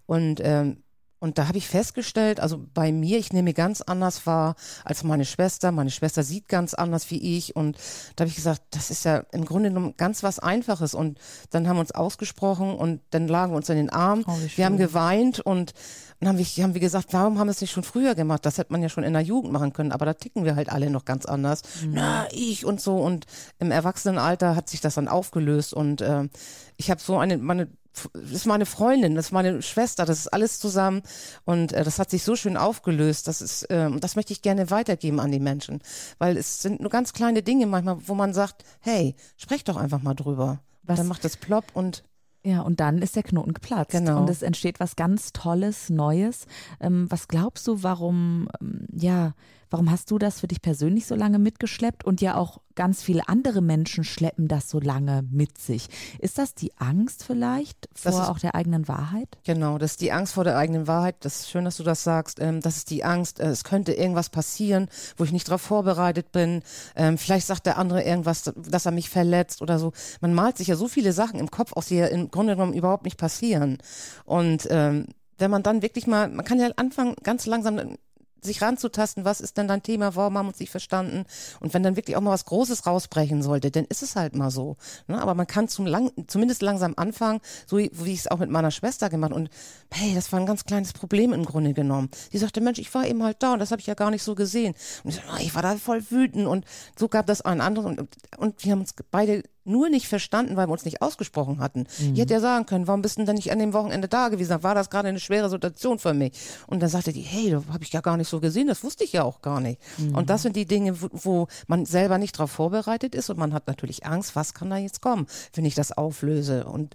Und 0.07 0.41
ähm, 0.43 0.83
und 1.21 1.39
da 1.39 1.49
habe 1.49 1.59
ich 1.59 1.67
festgestellt, 1.67 2.39
also 2.39 2.65
bei 2.75 2.93
mir, 2.93 3.19
ich 3.19 3.33
nehme 3.33 3.53
ganz 3.53 3.81
anders 3.83 4.25
wahr 4.27 4.55
als 4.85 5.03
meine 5.03 5.25
Schwester. 5.25 5.73
Meine 5.73 5.91
Schwester 5.91 6.23
sieht 6.23 6.49
ganz 6.49 6.75
anders 6.75 7.11
wie 7.11 7.37
ich. 7.37 7.57
Und 7.57 7.77
da 8.15 8.23
habe 8.23 8.31
ich 8.31 8.37
gesagt, 8.37 8.63
das 8.71 8.91
ist 8.91 9.05
ja 9.05 9.25
im 9.33 9.45
Grunde 9.45 9.71
genommen 9.71 9.95
ganz 9.97 10.23
was 10.23 10.39
Einfaches. 10.39 10.95
Und 10.95 11.19
dann 11.51 11.67
haben 11.67 11.77
wir 11.77 11.81
uns 11.81 11.91
ausgesprochen 11.91 12.75
und 12.75 13.01
dann 13.11 13.27
lagen 13.27 13.53
wir 13.53 13.57
uns 13.57 13.69
in 13.69 13.77
den 13.77 13.91
Arm. 13.91 14.25
Oh, 14.29 14.39
wir 14.55 14.65
haben 14.65 14.77
geweint 14.77 15.41
und 15.41 15.75
dann 16.21 16.29
haben 16.29 16.39
wir, 16.39 16.45
haben 16.63 16.75
wir 16.75 16.81
gesagt, 16.81 17.13
warum 17.13 17.39
haben 17.39 17.49
wir 17.49 17.53
es 17.53 17.61
nicht 17.61 17.73
schon 17.73 17.85
früher 17.85 18.15
gemacht? 18.15 18.47
Das 18.47 18.59
hätte 18.59 18.73
man 18.73 18.83
ja 18.83 18.89
schon 18.89 19.05
in 19.05 19.13
der 19.13 19.23
Jugend 19.23 19.53
machen 19.53 19.73
können. 19.73 19.91
Aber 19.91 20.07
da 20.07 20.15
ticken 20.15 20.45
wir 20.45 20.55
halt 20.55 20.71
alle 20.71 20.89
noch 20.89 21.05
ganz 21.05 21.27
anders. 21.27 21.63
Mhm. 21.83 21.95
Na, 21.95 22.29
ich 22.31 22.65
und 22.65 22.81
so. 22.81 22.97
Und 22.97 23.27
im 23.59 23.73
Erwachsenenalter 23.73 24.55
hat 24.55 24.69
sich 24.69 24.81
das 24.81 24.95
dann 24.95 25.09
aufgelöst. 25.09 25.75
Und 25.75 26.01
äh, 26.01 26.29
ich 26.77 26.93
habe 26.93 27.01
so 27.01 27.19
eine, 27.19 27.39
meine 27.39 27.69
das 28.13 28.33
ist 28.33 28.47
meine 28.47 28.67
Freundin, 28.67 29.15
das 29.15 29.27
ist 29.27 29.33
meine 29.33 29.63
Schwester, 29.63 30.05
das 30.05 30.21
ist 30.21 30.29
alles 30.29 30.59
zusammen 30.59 31.03
und 31.45 31.73
äh, 31.73 31.85
das 31.85 31.99
hat 31.99 32.11
sich 32.11 32.23
so 32.23 32.37
schön 32.37 32.57
aufgelöst. 32.57 33.29
Das 33.29 33.41
ist, 33.41 33.65
äh, 33.65 33.91
das 33.99 34.17
möchte 34.17 34.33
ich 34.33 34.43
gerne 34.43 34.71
weitergeben 34.71 35.21
an 35.21 35.33
die 35.33 35.41
Menschen, 35.41 35.81
weil 36.19 36.37
es 36.37 36.63
sind 36.63 36.81
nur 36.81 36.91
ganz 36.91 37.13
kleine 37.13 37.43
Dinge 37.43 37.67
manchmal, 37.67 37.99
wo 38.07 38.15
man 38.15 38.35
sagt, 38.35 38.65
hey, 38.81 39.15
sprech 39.37 39.65
doch 39.65 39.77
einfach 39.77 40.03
mal 40.03 40.15
drüber. 40.15 40.61
Was? 40.83 40.99
Dann 40.99 41.07
macht 41.07 41.25
das 41.25 41.37
plopp 41.37 41.65
und 41.75 42.03
ja, 42.45 42.63
und 42.63 42.81
dann 42.81 43.03
ist 43.03 43.17
der 43.17 43.25
Knoten 43.25 43.53
geplatzt. 43.53 43.91
Genau. 43.91 44.23
Und 44.23 44.31
es 44.31 44.43
entsteht 44.43 44.81
was 44.81 44.97
ganz 44.97 45.33
Tolles, 45.33 45.91
Neues. 45.91 46.47
Ähm, 46.81 47.07
was 47.11 47.29
glaubst 47.29 47.67
du, 47.67 47.83
warum, 47.83 48.49
ähm, 48.61 48.87
ja, 48.93 49.35
Warum 49.71 49.91
hast 49.91 50.11
du 50.11 50.19
das 50.19 50.41
für 50.41 50.49
dich 50.49 50.63
persönlich 50.63 51.07
so 51.07 51.15
lange 51.15 51.39
mitgeschleppt 51.39 52.05
und 52.05 52.21
ja 52.21 52.37
auch 52.37 52.61
ganz 52.75 53.03
viele 53.03 53.29
andere 53.29 53.61
Menschen 53.61 54.05
schleppen 54.05 54.49
das 54.49 54.71
so 54.71 54.81
lange 54.81 55.25
mit 55.31 55.59
sich? 55.59 55.89
Ist 56.21 56.39
das 56.39 56.55
die 56.55 56.77
Angst 56.79 57.25
vielleicht 57.25 57.89
vor 57.95 58.13
ist, 58.13 58.29
auch 58.29 58.39
der 58.39 58.55
eigenen 58.55 58.89
Wahrheit? 58.89 59.29
Genau, 59.45 59.77
das 59.77 59.93
ist 59.93 60.01
die 60.01 60.13
Angst 60.13 60.35
vor 60.35 60.45
der 60.45 60.57
eigenen 60.57 60.87
Wahrheit. 60.87 61.17
Das 61.21 61.41
ist 61.41 61.51
schön, 61.51 61.65
dass 61.65 61.77
du 61.77 61.83
das 61.83 62.03
sagst. 62.05 62.41
Ähm, 62.41 62.61
das 62.61 62.77
ist 62.77 62.91
die 62.91 63.05
Angst, 63.05 63.41
äh, 63.41 63.49
es 63.49 63.65
könnte 63.65 63.93
irgendwas 63.93 64.31
passieren, 64.31 64.89
wo 65.17 65.25
ich 65.25 65.33
nicht 65.33 65.49
darauf 65.49 65.61
vorbereitet 65.61 66.33
bin. 66.33 66.63
Ähm, 66.97 67.19
vielleicht 67.19 67.47
sagt 67.47 67.67
der 67.67 67.79
andere 67.79 68.03
irgendwas, 68.03 68.53
dass 68.57 68.87
er 68.87 68.93
mich 68.93 69.11
verletzt 69.11 69.61
oder 69.61 69.79
so. 69.79 69.93
Man 70.21 70.33
malt 70.33 70.57
sich 70.57 70.69
ja 70.69 70.77
so 70.77 70.89
viele 70.89 71.13
Sachen 71.13 71.41
im 71.41 71.51
Kopf 71.51 71.73
aus, 71.75 71.87
die 71.87 71.97
ja 71.97 72.07
im 72.07 72.31
Grunde 72.31 72.55
genommen 72.55 72.75
überhaupt 72.75 73.05
nicht 73.05 73.19
passieren. 73.19 73.79
Und 74.25 74.67
ähm, 74.71 75.09
wenn 75.39 75.51
man 75.51 75.63
dann 75.63 75.83
wirklich 75.83 76.07
mal, 76.07 76.29
man 76.29 76.45
kann 76.45 76.59
ja 76.59 76.69
anfangen, 76.77 77.15
ganz 77.23 77.47
langsam 77.47 77.97
sich 78.43 78.63
ranzutasten, 78.63 79.25
was 79.25 79.41
ist 79.41 79.57
denn 79.57 79.69
dein 79.69 79.83
Thema, 79.83 80.15
warum 80.15 80.37
haben 80.39 80.47
wir 80.47 80.51
uns 80.51 80.61
nicht 80.61 80.71
verstanden? 80.71 81.25
Und 81.61 81.75
wenn 81.75 81.83
dann 81.83 81.97
wirklich 81.97 82.17
auch 82.17 82.21
mal 82.21 82.31
was 82.31 82.45
Großes 82.45 82.87
rausbrechen 82.87 83.43
sollte, 83.43 83.71
dann 83.71 83.85
ist 83.85 84.03
es 84.03 84.17
halt 84.17 84.35
mal 84.35 84.51
so. 84.51 84.77
Ne? 85.07 85.21
Aber 85.21 85.35
man 85.35 85.47
kann 85.47 85.69
zum 85.69 85.87
lang, 85.87 86.11
zumindest 86.27 86.63
langsam 86.63 86.95
anfangen, 86.97 87.41
so 87.67 87.79
wie 87.79 87.89
ich 88.13 88.21
es 88.21 88.29
auch 88.29 88.39
mit 88.39 88.51
meiner 88.51 88.71
Schwester 88.71 89.09
gemacht 89.09 89.33
und 89.33 89.51
hey, 89.93 90.15
das 90.15 90.33
war 90.33 90.41
ein 90.41 90.47
ganz 90.47 90.65
kleines 90.65 90.93
Problem 90.93 91.33
im 91.33 91.45
Grunde 91.45 91.73
genommen. 91.73 92.11
Sie 92.31 92.39
sagte, 92.39 92.61
Mensch, 92.61 92.79
ich 92.79 92.93
war 92.95 93.07
eben 93.07 93.23
halt 93.23 93.43
da 93.43 93.55
und 93.55 93.59
das 93.59 93.71
habe 93.71 93.81
ich 93.81 93.87
ja 93.87 93.95
gar 93.95 94.11
nicht 94.11 94.23
so 94.23 94.35
gesehen. 94.35 94.75
Und 95.05 95.11
ich, 95.11 95.17
so, 95.17 95.23
oh, 95.33 95.39
ich 95.41 95.55
war 95.55 95.63
da 95.63 95.77
voll 95.77 96.03
wütend 96.11 96.47
und 96.47 96.65
so 96.99 97.09
gab 97.09 97.27
das 97.27 97.41
einen 97.41 97.61
anderen 97.61 97.99
und, 97.99 98.17
und 98.37 98.65
wir 98.65 98.73
haben 98.73 98.81
uns 98.81 98.95
beide 99.11 99.43
nur 99.69 99.89
nicht 99.89 100.09
verstanden, 100.09 100.57
weil 100.57 100.69
wir 100.69 100.73
uns 100.73 100.85
nicht 100.85 101.03
ausgesprochen 101.03 101.61
hatten. 101.61 101.87
Mhm. 101.99 102.15
Ich 102.15 102.21
hätte 102.21 102.35
ja 102.35 102.41
sagen 102.41 102.67
können, 102.67 102.87
warum 102.87 103.03
bist 103.03 103.19
du 103.19 103.25
denn 103.25 103.37
nicht 103.37 103.53
an 103.53 103.59
dem 103.59 103.73
Wochenende 103.73 104.09
da 104.09 104.29
gewesen? 104.29 104.63
War 104.63 104.75
das 104.75 104.91
gerade 104.91 105.09
eine 105.09 105.21
schwere 105.21 105.49
Situation 105.49 105.99
für 105.99 106.15
mich? 106.15 106.33
Und 106.67 106.81
dann 106.81 106.89
sagte 106.89 107.13
die, 107.13 107.23
hey, 107.23 107.51
das 107.51 107.65
habe 107.73 107.85
ich 107.85 107.93
ja 107.93 108.01
gar 108.01 108.17
nicht 108.17 108.29
so 108.29 108.41
gesehen, 108.41 108.67
das 108.67 108.83
wusste 108.83 109.05
ich 109.05 109.13
ja 109.13 109.23
auch 109.23 109.43
gar 109.43 109.61
nicht. 109.61 109.81
Mhm. 109.99 110.15
Und 110.15 110.31
das 110.31 110.43
sind 110.43 110.57
die 110.57 110.67
Dinge, 110.67 111.01
wo, 111.01 111.09
wo 111.13 111.49
man 111.67 111.87
selber 111.87 112.19
nicht 112.19 112.37
darauf 112.37 112.51
vorbereitet 112.51 113.15
ist 113.15 113.31
und 113.31 113.39
man 113.39 113.53
hat 113.53 113.67
natürlich 113.67 114.07
Angst, 114.07 114.35
was 114.37 114.55
kann 114.55 114.71
da 114.71 114.77
jetzt 114.77 115.03
kommen, 115.03 115.27
wenn 115.55 115.65
ich 115.65 115.75
das 115.75 115.93
auflöse? 115.93 116.65
Und 116.65 116.95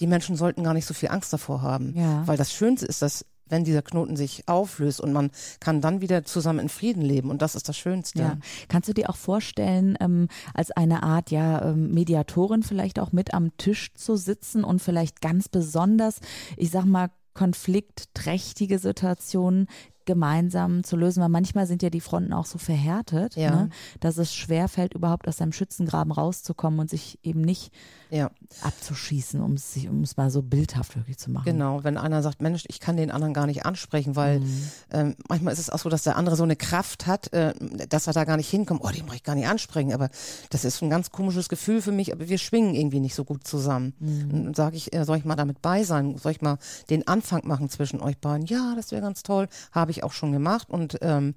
die 0.00 0.06
Menschen 0.06 0.36
sollten 0.36 0.64
gar 0.64 0.74
nicht 0.74 0.86
so 0.86 0.94
viel 0.94 1.10
Angst 1.10 1.32
davor 1.32 1.62
haben. 1.62 1.94
Ja. 1.96 2.26
Weil 2.26 2.36
das 2.36 2.52
Schönste 2.52 2.86
ist, 2.86 3.02
dass 3.02 3.24
wenn 3.52 3.64
dieser 3.64 3.82
Knoten 3.82 4.16
sich 4.16 4.48
auflöst 4.48 5.00
und 5.00 5.12
man 5.12 5.30
kann 5.60 5.80
dann 5.80 6.00
wieder 6.00 6.24
zusammen 6.24 6.58
in 6.58 6.68
Frieden 6.68 7.02
leben 7.02 7.30
und 7.30 7.42
das 7.42 7.54
ist 7.54 7.68
das 7.68 7.76
Schönste. 7.76 8.18
Ja. 8.18 8.38
Kannst 8.68 8.88
du 8.88 8.94
dir 8.94 9.10
auch 9.10 9.16
vorstellen, 9.16 9.96
ähm, 10.00 10.28
als 10.54 10.70
eine 10.72 11.02
Art 11.02 11.30
ja 11.30 11.70
ähm, 11.70 11.92
Mediatorin 11.92 12.62
vielleicht 12.62 12.98
auch 12.98 13.12
mit 13.12 13.34
am 13.34 13.56
Tisch 13.58 13.92
zu 13.94 14.16
sitzen 14.16 14.64
und 14.64 14.80
vielleicht 14.80 15.20
ganz 15.20 15.48
besonders, 15.48 16.20
ich 16.56 16.70
sag 16.70 16.86
mal, 16.86 17.10
konfliktträchtige 17.34 18.78
Situationen 18.78 19.68
gemeinsam 20.04 20.82
zu 20.82 20.96
lösen, 20.96 21.22
weil 21.22 21.28
manchmal 21.28 21.66
sind 21.66 21.82
ja 21.82 21.90
die 21.90 22.00
Fronten 22.00 22.32
auch 22.32 22.46
so 22.46 22.58
verhärtet, 22.58 23.36
ja. 23.36 23.50
ne, 23.50 23.70
dass 24.00 24.18
es 24.18 24.34
schwer 24.34 24.68
fällt, 24.68 24.94
überhaupt 24.94 25.28
aus 25.28 25.36
seinem 25.36 25.52
Schützengraben 25.52 26.12
rauszukommen 26.12 26.80
und 26.80 26.90
sich 26.90 27.18
eben 27.22 27.42
nicht 27.42 27.72
ja. 28.12 28.30
abzuschießen, 28.60 29.40
um 29.40 29.54
es, 29.54 29.74
um 29.88 30.02
es 30.02 30.16
mal 30.16 30.30
so 30.30 30.42
bildhaft 30.42 30.96
wirklich 30.96 31.16
zu 31.16 31.30
machen. 31.30 31.46
Genau, 31.46 31.82
wenn 31.82 31.96
einer 31.96 32.22
sagt, 32.22 32.42
Mensch, 32.42 32.64
ich 32.68 32.78
kann 32.78 32.96
den 32.96 33.10
anderen 33.10 33.32
gar 33.32 33.46
nicht 33.46 33.64
ansprechen, 33.64 34.16
weil 34.16 34.40
mhm. 34.40 34.70
ähm, 34.90 35.16
manchmal 35.28 35.52
ist 35.54 35.58
es 35.58 35.70
auch 35.70 35.78
so, 35.78 35.88
dass 35.88 36.02
der 36.02 36.16
andere 36.16 36.36
so 36.36 36.42
eine 36.42 36.54
Kraft 36.54 37.06
hat, 37.06 37.32
äh, 37.32 37.54
dass 37.88 38.06
er 38.06 38.12
da 38.12 38.24
gar 38.24 38.36
nicht 38.36 38.50
hinkommt, 38.50 38.82
oh, 38.84 38.90
den 38.90 39.06
muss 39.06 39.14
ich 39.14 39.24
gar 39.24 39.34
nicht 39.34 39.48
ansprechen, 39.48 39.94
aber 39.94 40.10
das 40.50 40.64
ist 40.64 40.82
ein 40.82 40.90
ganz 40.90 41.10
komisches 41.10 41.48
Gefühl 41.48 41.80
für 41.80 41.92
mich, 41.92 42.12
aber 42.12 42.28
wir 42.28 42.38
schwingen 42.38 42.74
irgendwie 42.74 43.00
nicht 43.00 43.14
so 43.14 43.24
gut 43.24 43.46
zusammen. 43.46 43.94
Mhm. 43.98 44.46
Und 44.46 44.56
sage 44.56 44.76
ich, 44.76 44.92
äh, 44.94 45.04
soll 45.04 45.16
ich 45.16 45.24
mal 45.24 45.36
damit 45.36 45.62
bei 45.62 45.82
sein? 45.82 46.18
Soll 46.18 46.32
ich 46.32 46.42
mal 46.42 46.58
den 46.90 47.08
Anfang 47.08 47.46
machen 47.46 47.70
zwischen 47.70 48.00
euch 48.00 48.18
beiden? 48.18 48.46
Ja, 48.46 48.74
das 48.76 48.90
wäre 48.90 49.00
ganz 49.00 49.22
toll, 49.22 49.48
habe 49.72 49.90
ich 49.90 50.04
auch 50.04 50.12
schon 50.12 50.32
gemacht 50.32 50.68
und 50.68 50.98
ähm, 51.00 51.34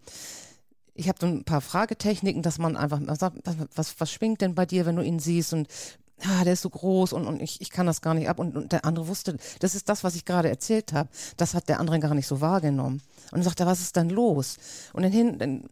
ich 0.97 1.09
habe 1.09 1.19
so 1.19 1.27
ein 1.27 1.43
paar 1.43 1.61
Fragetechniken, 1.61 2.41
dass 2.41 2.57
man 2.57 2.77
einfach 2.77 3.01
sagt, 3.17 3.39
was, 3.75 3.99
was 3.99 4.11
schwingt 4.11 4.41
denn 4.41 4.55
bei 4.55 4.65
dir, 4.65 4.85
wenn 4.85 4.95
du 4.95 5.03
ihn 5.03 5.19
siehst 5.19 5.53
und 5.53 5.67
ah, 6.23 6.43
der 6.43 6.53
ist 6.53 6.61
so 6.61 6.69
groß 6.69 7.13
und, 7.13 7.27
und 7.27 7.41
ich, 7.41 7.61
ich 7.61 7.69
kann 7.69 7.85
das 7.85 8.01
gar 8.01 8.13
nicht 8.13 8.29
ab. 8.29 8.39
Und, 8.39 8.55
und 8.55 8.71
der 8.71 8.85
andere 8.85 9.07
wusste, 9.07 9.37
das 9.59 9.75
ist 9.75 9.89
das, 9.89 10.03
was 10.03 10.15
ich 10.15 10.25
gerade 10.25 10.49
erzählt 10.49 10.93
habe. 10.93 11.09
Das 11.37 11.53
hat 11.53 11.69
der 11.69 11.79
andere 11.79 11.99
gar 11.99 12.15
nicht 12.15 12.27
so 12.27 12.41
wahrgenommen. 12.41 13.01
Und 13.31 13.39
dann 13.39 13.43
sagt 13.43 13.59
er, 13.59 13.65
was 13.65 13.81
ist 13.81 13.95
denn 13.95 14.09
los? 14.09 14.57
Und 14.93 15.03
dann, 15.03 15.11
hin, 15.11 15.37
dann 15.37 15.63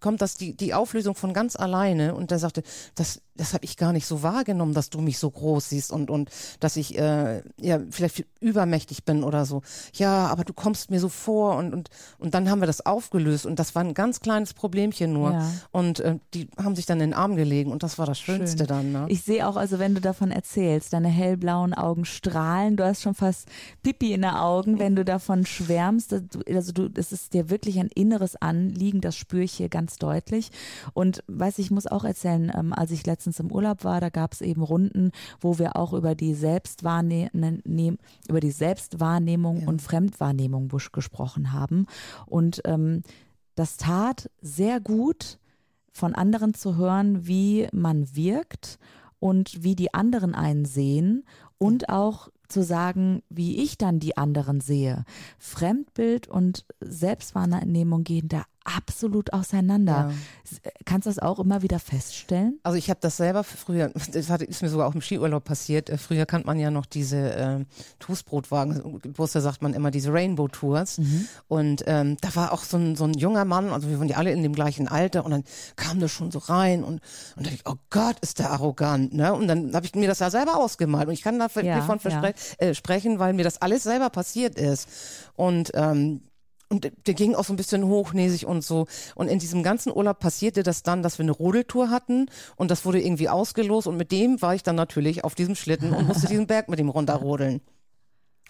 kommt 0.00 0.22
das 0.22 0.36
die, 0.36 0.56
die 0.56 0.74
Auflösung 0.74 1.14
von 1.14 1.32
ganz 1.32 1.56
alleine 1.56 2.14
und 2.14 2.30
der 2.30 2.38
sagte, 2.38 2.62
das, 2.94 3.20
das 3.36 3.54
habe 3.54 3.64
ich 3.64 3.76
gar 3.76 3.92
nicht 3.92 4.06
so 4.06 4.22
wahrgenommen, 4.22 4.74
dass 4.74 4.90
du 4.90 5.00
mich 5.00 5.18
so 5.18 5.30
groß 5.30 5.68
siehst 5.68 5.92
und, 5.92 6.10
und 6.10 6.30
dass 6.60 6.76
ich 6.76 6.98
äh, 6.98 7.42
ja 7.60 7.80
vielleicht 7.90 8.24
übermächtig 8.40 9.04
bin 9.04 9.24
oder 9.24 9.44
so. 9.44 9.62
Ja, 9.94 10.26
aber 10.26 10.44
du 10.44 10.52
kommst 10.52 10.90
mir 10.90 11.00
so 11.00 11.08
vor 11.08 11.56
und, 11.56 11.72
und, 11.72 11.88
und 12.18 12.34
dann 12.34 12.50
haben 12.50 12.60
wir 12.60 12.66
das 12.66 12.84
aufgelöst 12.84 13.46
und 13.46 13.58
das 13.58 13.74
war 13.74 13.82
ein 13.82 13.94
ganz 13.94 14.20
kleines 14.20 14.54
Problemchen 14.54 15.12
nur. 15.12 15.32
Ja. 15.32 15.52
Und 15.70 16.00
äh, 16.00 16.18
die 16.34 16.48
haben 16.56 16.74
sich 16.74 16.86
dann 16.86 17.00
in 17.00 17.10
den 17.10 17.14
Arm 17.14 17.36
gelegen 17.36 17.70
und 17.70 17.82
das 17.82 17.98
war 17.98 18.06
das 18.06 18.18
Schönste 18.18 18.58
Schön. 18.58 18.66
dann. 18.66 18.92
Ne? 18.92 19.06
Ich 19.08 19.22
sehe 19.22 19.46
auch, 19.46 19.56
also 19.56 19.78
wenn 19.78 19.94
du 19.94 20.00
davon 20.00 20.30
erzählst, 20.30 20.92
deine 20.92 21.08
hellblauen 21.08 21.74
Augen 21.74 22.04
strahlen, 22.04 22.76
du 22.76 22.84
hast 22.84 23.02
schon 23.02 23.14
fast 23.14 23.48
Pipi 23.82 24.12
in 24.12 24.22
den 24.22 24.30
Augen, 24.30 24.78
wenn 24.78 24.96
du 24.96 25.04
davon 25.04 25.46
schwärmst. 25.46 26.14
Also 26.48 26.72
du, 26.72 26.77
es 26.86 27.12
ist 27.12 27.34
dir 27.34 27.50
wirklich 27.50 27.78
ein 27.78 27.90
inneres 27.94 28.36
Anliegen, 28.36 29.00
das 29.00 29.16
spüre 29.16 29.42
ich 29.42 29.52
hier 29.52 29.68
ganz 29.68 29.96
deutlich. 29.96 30.50
Und 30.94 31.22
weiß 31.26 31.58
ich 31.58 31.70
muss 31.70 31.86
auch 31.86 32.04
erzählen, 32.04 32.52
ähm, 32.56 32.72
als 32.72 32.90
ich 32.90 33.06
letztens 33.06 33.18
letztens 33.18 33.40
im 33.40 33.52
Urlaub 33.52 33.84
war, 33.84 34.00
da 34.00 34.10
gab 34.10 34.32
es 34.32 34.40
eben 34.40 34.62
Runden, 34.62 35.10
wo 35.40 35.58
wir 35.58 35.76
auch 35.76 35.92
über 35.92 36.14
die 36.14 36.34
Selbstwahrnehmung, 36.34 37.98
über 38.28 38.40
die 38.40 38.50
Selbstwahrnehmung 38.50 39.62
ja. 39.62 39.68
und 39.68 39.82
Fremdwahrnehmung 39.82 40.70
gesprochen 40.92 41.52
haben. 41.52 41.86
Und 42.26 42.62
ähm, 42.64 43.02
das 43.54 43.76
tat 43.76 44.30
sehr 44.40 44.80
gut, 44.80 45.38
von 45.90 46.14
anderen 46.14 46.54
zu 46.54 46.76
hören, 46.76 47.26
wie 47.26 47.66
man 47.72 48.14
wirkt 48.14 48.78
und 49.18 49.64
wie 49.64 49.74
die 49.74 49.92
anderen 49.94 50.36
einen 50.36 50.64
sehen 50.64 51.24
und 51.58 51.88
auch 51.88 52.28
zu 52.48 52.62
sagen, 52.62 53.22
wie 53.28 53.62
ich 53.62 53.78
dann 53.78 54.00
die 54.00 54.16
anderen 54.16 54.60
sehe. 54.60 55.04
Fremdbild 55.38 56.28
und 56.28 56.64
Selbstwahrnehmung 56.80 58.04
gehen 58.04 58.28
da 58.28 58.44
absolut 58.76 59.32
auseinander. 59.32 60.12
Ja. 60.64 60.70
Kannst 60.84 61.06
du 61.06 61.10
das 61.10 61.18
auch 61.18 61.38
immer 61.38 61.62
wieder 61.62 61.78
feststellen? 61.78 62.58
Also 62.62 62.78
ich 62.78 62.90
habe 62.90 63.00
das 63.00 63.16
selber 63.16 63.44
früher, 63.44 63.88
das 64.12 64.28
ist 64.42 64.62
mir 64.62 64.68
sogar 64.68 64.86
auch 64.86 64.94
im 64.94 65.00
Skiurlaub 65.00 65.44
passiert. 65.44 65.90
Äh, 65.90 65.98
früher 65.98 66.26
kannte 66.26 66.46
man 66.46 66.58
ja 66.58 66.70
noch 66.70 66.86
diese 66.86 67.16
äh, 67.34 67.64
Toastbrotwagen, 67.98 69.00
Busse 69.12 69.40
sagt 69.40 69.62
man 69.62 69.74
immer, 69.74 69.90
diese 69.90 70.12
Rainbow 70.12 70.48
Tours. 70.48 70.98
Mhm. 70.98 71.28
Und 71.48 71.84
ähm, 71.86 72.16
da 72.20 72.34
war 72.34 72.52
auch 72.52 72.62
so 72.62 72.76
ein, 72.76 72.96
so 72.96 73.04
ein 73.04 73.14
junger 73.14 73.44
Mann, 73.44 73.70
also 73.70 73.88
wir 73.88 73.98
waren 73.98 74.08
ja 74.08 74.16
alle 74.16 74.32
in 74.32 74.42
dem 74.42 74.54
gleichen 74.54 74.88
Alter 74.88 75.24
und 75.24 75.30
dann 75.30 75.44
kam 75.76 76.00
der 76.00 76.08
schon 76.08 76.30
so 76.30 76.38
rein 76.38 76.84
und, 76.84 77.00
und 77.36 77.46
da 77.46 77.50
ich, 77.50 77.62
oh 77.66 77.76
Gott, 77.90 78.18
ist 78.20 78.38
der 78.38 78.50
arrogant. 78.50 79.14
Ne? 79.14 79.32
Und 79.32 79.48
dann 79.48 79.74
habe 79.74 79.86
ich 79.86 79.94
mir 79.94 80.08
das 80.08 80.18
ja 80.18 80.30
selber 80.30 80.56
ausgemalt 80.56 81.08
und 81.08 81.14
ich 81.14 81.22
kann 81.22 81.38
davon 81.38 81.64
ja, 81.64 81.78
ja. 81.78 82.32
äh, 82.58 82.74
sprechen, 82.74 83.18
weil 83.18 83.32
mir 83.32 83.44
das 83.44 83.62
alles 83.62 83.82
selber 83.82 84.10
passiert 84.10 84.56
ist. 84.56 84.88
Und 85.34 85.70
ähm, 85.74 86.22
und 86.68 86.90
der 87.06 87.14
ging 87.14 87.34
auch 87.34 87.44
so 87.44 87.52
ein 87.52 87.56
bisschen 87.56 87.86
hochnäsig 87.86 88.46
und 88.46 88.62
so. 88.62 88.86
Und 89.14 89.28
in 89.28 89.38
diesem 89.38 89.62
ganzen 89.62 89.94
Urlaub 89.94 90.18
passierte 90.18 90.62
das 90.62 90.82
dann, 90.82 91.02
dass 91.02 91.18
wir 91.18 91.24
eine 91.24 91.32
Rodeltour 91.32 91.90
hatten 91.90 92.26
und 92.56 92.70
das 92.70 92.84
wurde 92.84 93.00
irgendwie 93.00 93.28
ausgelost 93.28 93.86
und 93.86 93.96
mit 93.96 94.12
dem 94.12 94.42
war 94.42 94.54
ich 94.54 94.62
dann 94.62 94.76
natürlich 94.76 95.24
auf 95.24 95.34
diesem 95.34 95.54
Schlitten 95.54 95.94
und 95.94 96.06
musste 96.06 96.26
diesen 96.26 96.46
Berg 96.46 96.68
mit 96.68 96.78
ihm 96.78 96.90
runterrodeln. 96.90 97.60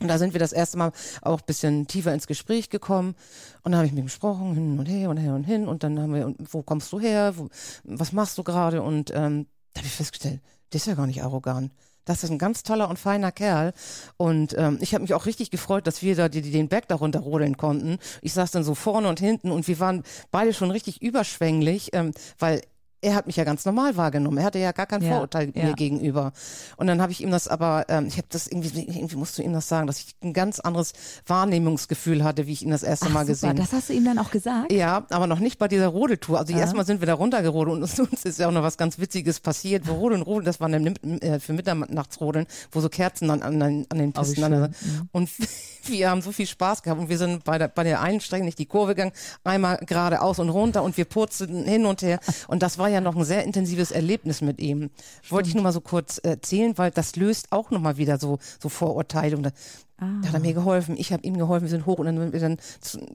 Und 0.01 0.07
da 0.09 0.19
sind 0.19 0.33
wir 0.33 0.39
das 0.39 0.53
erste 0.53 0.79
Mal 0.79 0.93
auch 1.23 1.41
ein 1.41 1.47
bisschen 1.47 1.87
tiefer 1.89 2.15
ins 2.15 2.29
Gespräch 2.29 2.71
gekommen. 2.71 3.17
Und 3.63 3.73
da 3.73 3.79
habe 3.79 3.87
ich 3.87 3.93
mit 3.93 4.01
ihm 4.01 4.07
gesprochen, 4.07 4.55
hin 4.55 4.79
und 4.79 4.87
her 4.87 5.11
und 5.11 5.17
her 5.17 5.35
und 5.35 5.45
hin. 5.45 5.67
Und 5.67 5.83
dann 5.83 5.99
haben 5.99 6.15
wir, 6.15 6.35
wo 6.39 6.63
kommst 6.63 6.93
du 6.93 7.01
her? 7.01 7.35
Wo, 7.37 7.49
was 7.83 8.13
machst 8.13 8.39
du 8.39 8.45
gerade? 8.45 8.83
Und 8.83 9.11
ähm, 9.13 9.47
da 9.75 9.81
habe 9.81 9.89
ich 9.89 9.95
festgestellt, 9.95 10.41
der 10.73 10.77
ist 10.77 10.87
ja 10.87 10.95
gar 10.95 11.07
nicht 11.07 11.23
arrogant. 11.23 11.73
Das 12.09 12.25
ist 12.25 12.31
ein 12.31 12.39
ganz 12.39 12.63
toller 12.63 12.89
und 12.89 12.99
feiner 12.99 13.33
Kerl. 13.33 13.75
Und 14.17 14.57
ähm, 14.57 14.79
ich 14.81 14.95
habe 14.95 15.03
mich 15.03 15.13
auch 15.13 15.27
richtig 15.27 15.51
gefreut, 15.51 15.87
dass 15.87 16.01
wir 16.01 16.17
da 16.17 16.31
die, 16.31 16.41
die 16.41 16.51
den 16.51 16.69
Berg 16.69 16.89
darunter 16.89 17.21
rodeln 17.21 17.59
konnten. 17.59 17.99
Ich 18.23 18.33
saß 18.33 18.51
dann 18.51 18.65
so 18.65 18.75
vorne 18.75 19.09
und 19.09 19.21
hinten 19.21 19.51
und 19.51 19.69
wir 19.69 19.79
waren 19.79 20.03
beide 20.31 20.55
schon 20.55 20.71
richtig 20.71 21.03
überschwänglich, 21.03 21.91
ähm, 21.93 22.13
weil 22.39 22.63
er 23.01 23.15
hat 23.15 23.27
mich 23.27 23.37
ja 23.37 23.45
ganz 23.45 23.65
normal 23.65 23.97
wahrgenommen. 23.97 24.39
Er 24.39 24.45
hatte 24.45 24.59
ja 24.59 24.73
gar 24.73 24.87
kein 24.87 25.03
ja, 25.03 25.11
Vorurteil 25.11 25.53
ja. 25.55 25.65
mir 25.65 25.75
gegenüber. 25.75 26.33
Und 26.77 26.89
dann 26.89 27.01
habe 27.01 27.13
ich 27.13 27.23
ihm 27.23 27.31
das 27.31 27.47
aber, 27.47 27.87
ähm, 27.89 28.07
ich 28.07 28.17
habe 28.17 28.27
das 28.31 28.49
irgendwie, 28.49 28.69
irgendwie 28.81 29.17
musst 29.17 29.39
du 29.39 29.43
ihm 29.43 29.53
das 29.53 29.69
sagen, 29.69 29.87
dass 29.87 29.99
ich 30.01 30.17
ein 30.23 30.33
ganz 30.33 30.59
anderes 30.59 30.93
Wahrnehmungsgefühl 31.27 32.25
hatte, 32.25 32.47
wie 32.47 32.53
ich 32.53 32.63
ihn 32.63 32.71
das 32.71 32.83
erste 32.83 33.07
Ach, 33.07 33.13
Mal 33.13 33.21
super. 33.21 33.33
gesehen. 33.33 33.57
Das 33.57 33.73
hast 33.73 33.89
du 33.89 33.93
ihm 33.93 34.05
dann 34.05 34.19
auch 34.19 34.31
gesagt? 34.31 34.73
Ja, 34.73 35.07
aber 35.11 35.27
noch 35.27 35.39
nicht 35.39 35.59
bei 35.59 35.69
dieser 35.69 35.89
Rodeltour. 35.89 36.39
Also 36.39 36.53
ja. 36.53 36.59
erstmal 36.59 36.87
sind 36.87 37.01
wir 37.01 37.07
da 37.07 37.15
runtergerodelt 37.15 37.77
und 37.77 38.01
uns 38.13 38.25
ist 38.25 38.39
ja 38.39 38.49
auch 38.49 38.53
noch 38.53 38.63
was 38.63 38.77
ganz 38.77 38.99
Witziges 38.99 39.41
passiert. 39.41 39.87
Wir 39.87 39.95
rodeln, 39.95 40.23
rodeln, 40.23 40.47
das 40.47 40.61
war 40.61 40.69
äh, 40.71 41.39
für 41.39 41.53
Mitternachtsrodeln, 41.53 42.47
wo 42.73 42.81
so 42.81 42.89
Kerzen 42.89 43.29
dann 43.29 43.43
an, 43.43 43.63
an, 43.63 43.87
an 43.89 43.99
den 43.99 44.13
oh, 44.17 44.21
Pisten 44.21 44.43
an. 44.43 44.61
Mhm. 44.61 45.09
Und 45.13 45.31
wir 45.85 46.11
haben 46.11 46.23
so 46.23 46.33
viel 46.33 46.47
Spaß 46.47 46.83
gehabt 46.83 47.01
und 47.01 47.09
wir 47.09 47.19
sind 47.19 47.45
bei 47.45 47.59
der, 47.59 47.69
bei 47.69 47.85
der 47.85 48.01
einen 48.01 48.21
Strecke 48.21 48.45
nicht 48.45 48.59
die 48.59 48.67
Kurve 48.67 48.95
gegangen, 48.95 49.13
einmal 49.45 49.79
geradeaus 49.79 50.39
und 50.39 50.49
runter 50.49 50.83
und 50.83 50.97
wir 50.97 51.05
purzelten 51.05 51.65
hin 51.65 51.87
und 51.87 52.03
her. 52.03 52.19
Und 52.49 52.63
das 52.63 52.79
war 52.79 52.88
war 52.89 52.95
ja 52.95 53.01
noch 53.03 53.17
ein 53.17 53.25
sehr 53.25 53.45
intensives 53.45 53.91
Erlebnis 53.91 54.41
mit 54.41 54.61
ihm. 54.61 54.89
Stimmt. 54.89 55.33
Wollte 55.33 55.49
ich 55.51 55.55
nur 55.55 55.63
mal 55.63 55.73
so 55.73 55.83
kurz 55.83 56.19
erzählen, 56.23 56.79
weil 56.79 56.91
das 56.91 57.17
löst 57.17 57.53
auch 57.53 57.71
nochmal 57.71 57.99
wieder 57.99 58.19
so, 58.19 58.39
so 58.59 58.71
Vorurteile. 58.71 59.37
Und 59.37 59.43
da, 59.43 59.51
ah. 59.99 60.07
da 60.23 60.29
hat 60.29 60.35
er 60.35 60.41
mir 60.41 60.55
geholfen, 60.55 60.97
ich 60.97 61.13
habe 61.13 61.23
ihm 61.25 61.37
geholfen, 61.37 61.67
wir 61.67 61.71
sind 61.71 61.85
hoch 61.85 61.99
und 61.99 62.07
dann 62.07 62.17
sind 62.17 62.33
wir 62.33 62.41
dann 62.41 62.57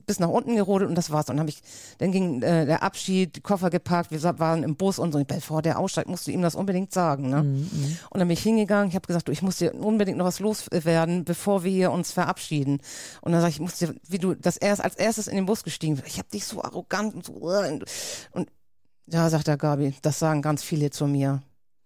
bis 0.06 0.20
nach 0.20 0.28
unten 0.28 0.56
gerodelt 0.56 0.90
und 0.90 0.96
das 0.96 1.10
war's. 1.10 1.28
Und 1.28 1.38
dann 1.38 1.40
habe 1.40 1.50
ich, 1.50 1.64
dann 1.98 2.12
ging 2.12 2.44
äh, 2.44 2.68
der 2.68 2.84
Abschied, 2.84 3.42
Koffer 3.42 3.72
geparkt, 3.72 4.12
wir 4.12 4.22
waren 4.38 4.62
im 4.62 4.76
Bus 4.76 5.00
und 5.00 5.12
so. 5.12 5.24
Bevor 5.24 5.64
der 5.64 5.80
aussteigt, 5.80 6.08
musst 6.08 6.28
du 6.28 6.32
ihm 6.32 6.44
das 6.44 6.54
unbedingt 6.54 6.94
sagen. 6.94 7.32
Ne? 7.32 7.42
Mhm. 7.42 7.58
mhm. 7.72 7.98
Und 8.12 8.20
dann 8.20 8.28
bin 8.28 8.38
ich 8.38 8.44
hingegangen, 8.44 8.90
ich 8.90 8.96
habe 8.96 9.08
gesagt, 9.08 9.28
du, 9.28 9.32
ich 9.32 9.42
muss 9.42 9.58
dir 9.58 9.74
unbedingt 9.74 10.20
noch 10.20 10.26
was 10.26 10.40
loswerden, 10.40 11.24
bevor 11.24 11.64
wir 11.64 11.72
hier 11.72 11.92
uns 11.92 12.12
verabschieden. 12.12 12.80
Und 13.22 13.32
dann 13.32 13.42
sage 13.42 13.50
ich, 13.50 13.56
ich 13.56 13.62
muss 13.62 13.80
dir, 13.80 13.96
wie 14.08 14.20
du 14.20 14.36
das 14.36 14.58
erst 14.58 14.84
als 14.84 14.96
erstes 14.98 15.28
in 15.28 15.36
den 15.36 15.48
Bus 15.48 15.64
gestiegen 15.64 15.96
bist, 15.96 16.08
ich 16.08 16.20
habe 16.20 16.30
dich 16.30 16.46
so 16.46 16.64
arrogant 16.64 17.16
und 17.16 17.26
so 17.26 17.34
und 18.34 18.48
ja, 19.08 19.30
sagt 19.30 19.48
der 19.48 19.58
Gabi, 19.58 19.96
das 20.02 20.20
sagen 20.20 20.42
ganz 20.42 20.64
viele 20.64 20.90
zu 20.90 21.08
mir. 21.08 21.42